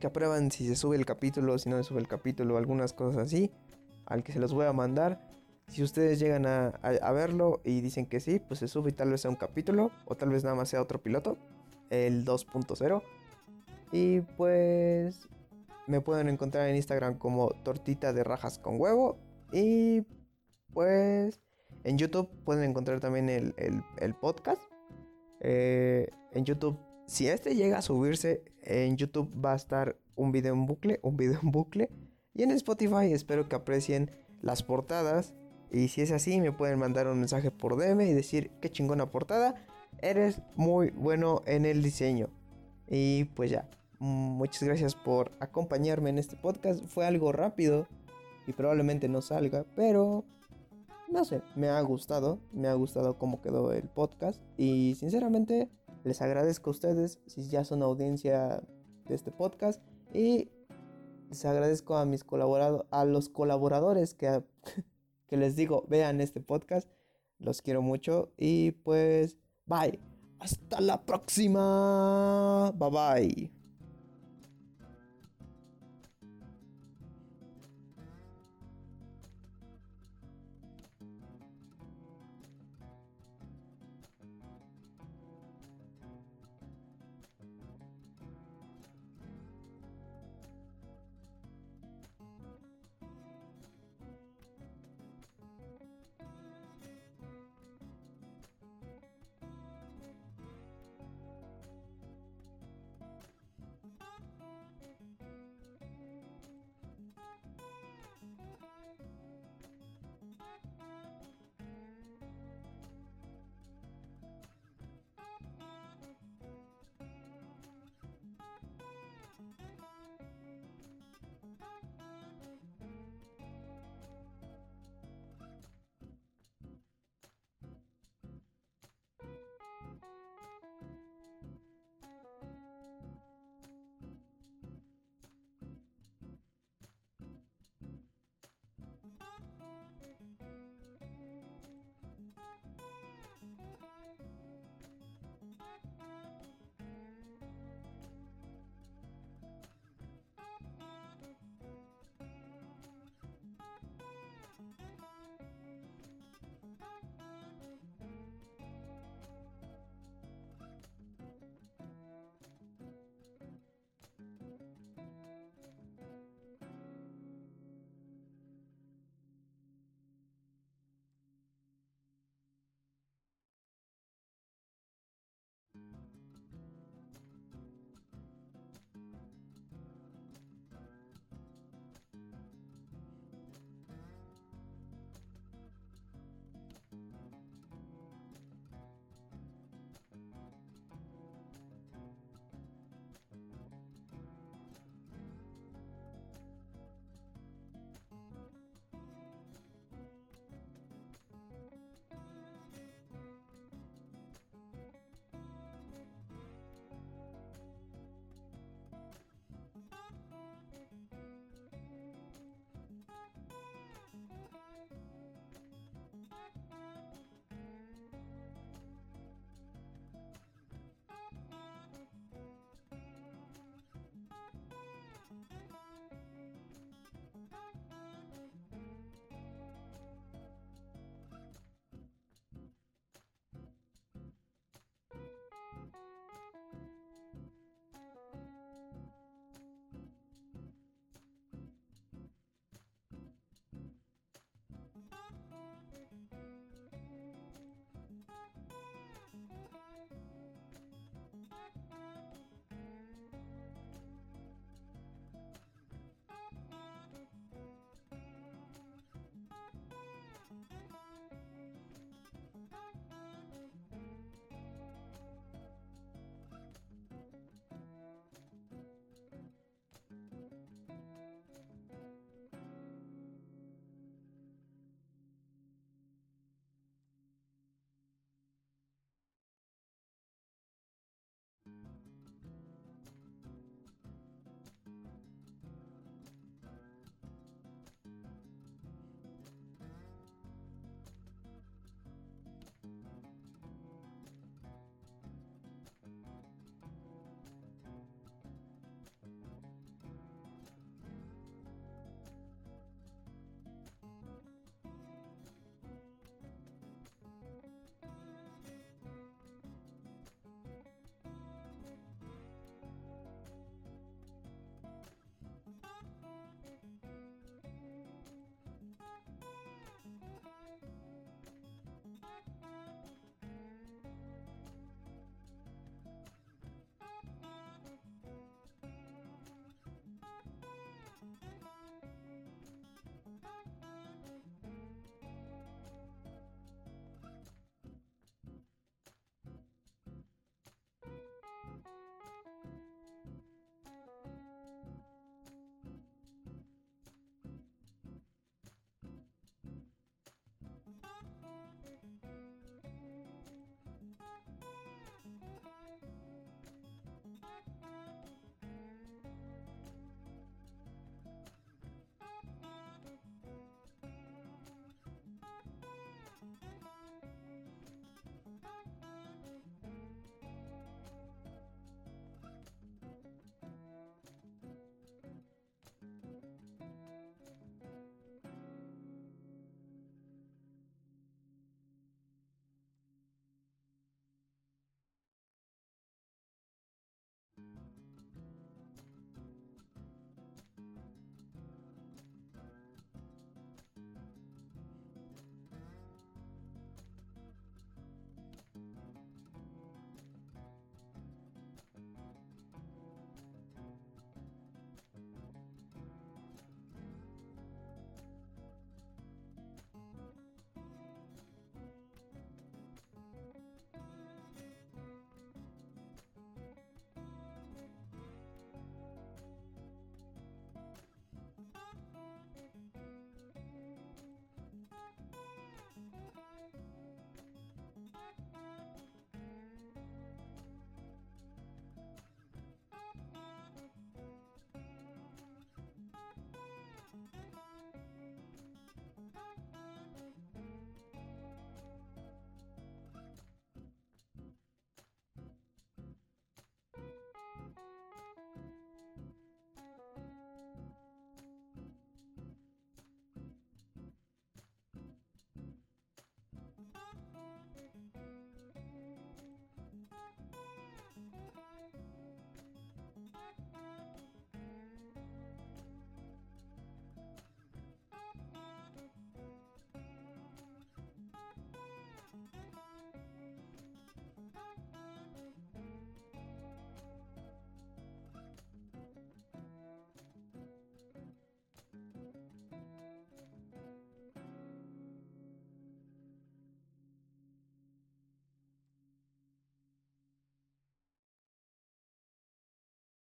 que 0.00 0.06
aprueban 0.06 0.50
si 0.50 0.66
se 0.66 0.76
sube 0.76 0.96
el 0.96 1.04
capítulo, 1.04 1.58
si 1.58 1.68
no 1.68 1.76
se 1.76 1.82
sube 1.82 2.00
el 2.00 2.08
capítulo, 2.08 2.56
algunas 2.56 2.94
cosas 2.94 3.20
así, 3.20 3.50
al 4.06 4.22
que 4.22 4.32
se 4.32 4.38
los 4.38 4.54
voy 4.54 4.64
a 4.64 4.72
mandar. 4.72 5.20
Si 5.66 5.82
ustedes 5.82 6.18
llegan 6.18 6.46
a, 6.46 6.68
a, 6.68 7.12
verlo 7.12 7.60
y 7.64 7.82
dicen 7.82 8.06
que 8.06 8.20
sí, 8.20 8.38
pues 8.38 8.60
se 8.60 8.68
sube 8.68 8.90
y 8.90 8.92
tal 8.94 9.10
vez 9.10 9.20
sea 9.20 9.30
un 9.30 9.36
capítulo 9.36 9.90
o 10.06 10.16
tal 10.16 10.30
vez 10.30 10.42
nada 10.42 10.56
más 10.56 10.70
sea 10.70 10.80
otro 10.80 11.02
piloto, 11.02 11.36
el 11.90 12.24
2.0. 12.24 13.02
Y 13.92 14.20
pues 14.38 15.28
me 15.88 16.00
pueden 16.00 16.28
encontrar 16.28 16.68
en 16.68 16.76
Instagram 16.76 17.18
como 17.18 17.48
tortita 17.64 18.12
de 18.12 18.24
rajas 18.24 18.58
con 18.58 18.80
huevo. 18.80 19.18
Y 19.52 20.02
pues 20.72 21.40
en 21.84 21.98
YouTube 21.98 22.28
pueden 22.44 22.70
encontrar 22.70 23.00
también 23.00 23.28
el, 23.28 23.54
el, 23.56 24.14
podcast. 24.14 24.62
Eh, 25.40 26.08
en 26.32 26.44
YouTube, 26.44 26.78
si 27.06 27.28
este 27.28 27.54
llega 27.54 27.78
a 27.78 27.82
subirse, 27.82 28.44
en 28.62 28.96
YouTube 28.96 29.32
va 29.44 29.52
a 29.52 29.56
estar 29.56 29.96
un 30.14 30.32
video 30.32 30.54
en 30.54 30.66
bucle, 30.66 31.00
un 31.02 31.16
video 31.16 31.38
en 31.42 31.50
bucle. 31.50 31.90
Y 32.34 32.42
en 32.42 32.50
Spotify 32.52 33.12
espero 33.12 33.48
que 33.48 33.56
aprecien 33.56 34.10
las 34.42 34.62
portadas 34.62 35.34
y 35.70 35.88
si 35.88 36.00
es 36.00 36.10
así, 36.12 36.40
me 36.40 36.52
pueden 36.52 36.78
mandar 36.78 37.06
un 37.08 37.18
mensaje 37.18 37.50
por 37.50 37.76
DM 37.76 38.00
y 38.02 38.12
decir 38.12 38.50
qué 38.60 38.70
chingona 38.70 39.10
portada. 39.10 39.54
Eres 40.00 40.40
muy 40.56 40.90
bueno 40.90 41.42
en 41.46 41.66
el 41.66 41.82
diseño. 41.82 42.30
Y 42.88 43.24
pues 43.24 43.50
ya. 43.50 43.68
Muchas 43.98 44.62
gracias 44.62 44.94
por 44.94 45.32
acompañarme 45.40 46.10
en 46.10 46.18
este 46.18 46.36
podcast. 46.36 46.84
Fue 46.86 47.06
algo 47.06 47.32
rápido. 47.32 47.86
y 48.46 48.54
probablemente 48.54 49.10
no 49.10 49.20
salga, 49.20 49.66
pero 49.74 50.24
no 51.10 51.24
sé, 51.24 51.42
me 51.54 51.68
ha 51.68 51.80
gustado, 51.82 52.38
me 52.52 52.68
ha 52.68 52.74
gustado 52.74 53.18
cómo 53.18 53.42
quedó 53.42 53.72
el 53.72 53.88
podcast 53.88 54.40
y 54.56 54.94
sinceramente 54.94 55.70
les 56.04 56.22
agradezco 56.22 56.70
a 56.70 56.72
ustedes 56.72 57.18
si 57.26 57.48
ya 57.48 57.64
son 57.64 57.82
audiencia 57.82 58.62
de 59.06 59.14
este 59.14 59.32
podcast 59.32 59.82
y 60.14 60.50
les 61.28 61.44
agradezco 61.44 61.96
a 61.96 62.04
mis 62.04 62.24
colaboradores, 62.24 62.86
a 62.90 63.04
los 63.04 63.28
colaboradores 63.28 64.14
que, 64.14 64.42
que 65.28 65.36
les 65.36 65.56
digo, 65.56 65.84
vean 65.88 66.20
este 66.20 66.40
podcast, 66.40 66.88
los 67.38 67.62
quiero 67.62 67.82
mucho 67.82 68.32
y 68.36 68.72
pues 68.72 69.36
bye, 69.66 70.00
hasta 70.38 70.80
la 70.80 71.04
próxima, 71.04 72.72
bye 72.76 72.90
bye. 72.90 73.67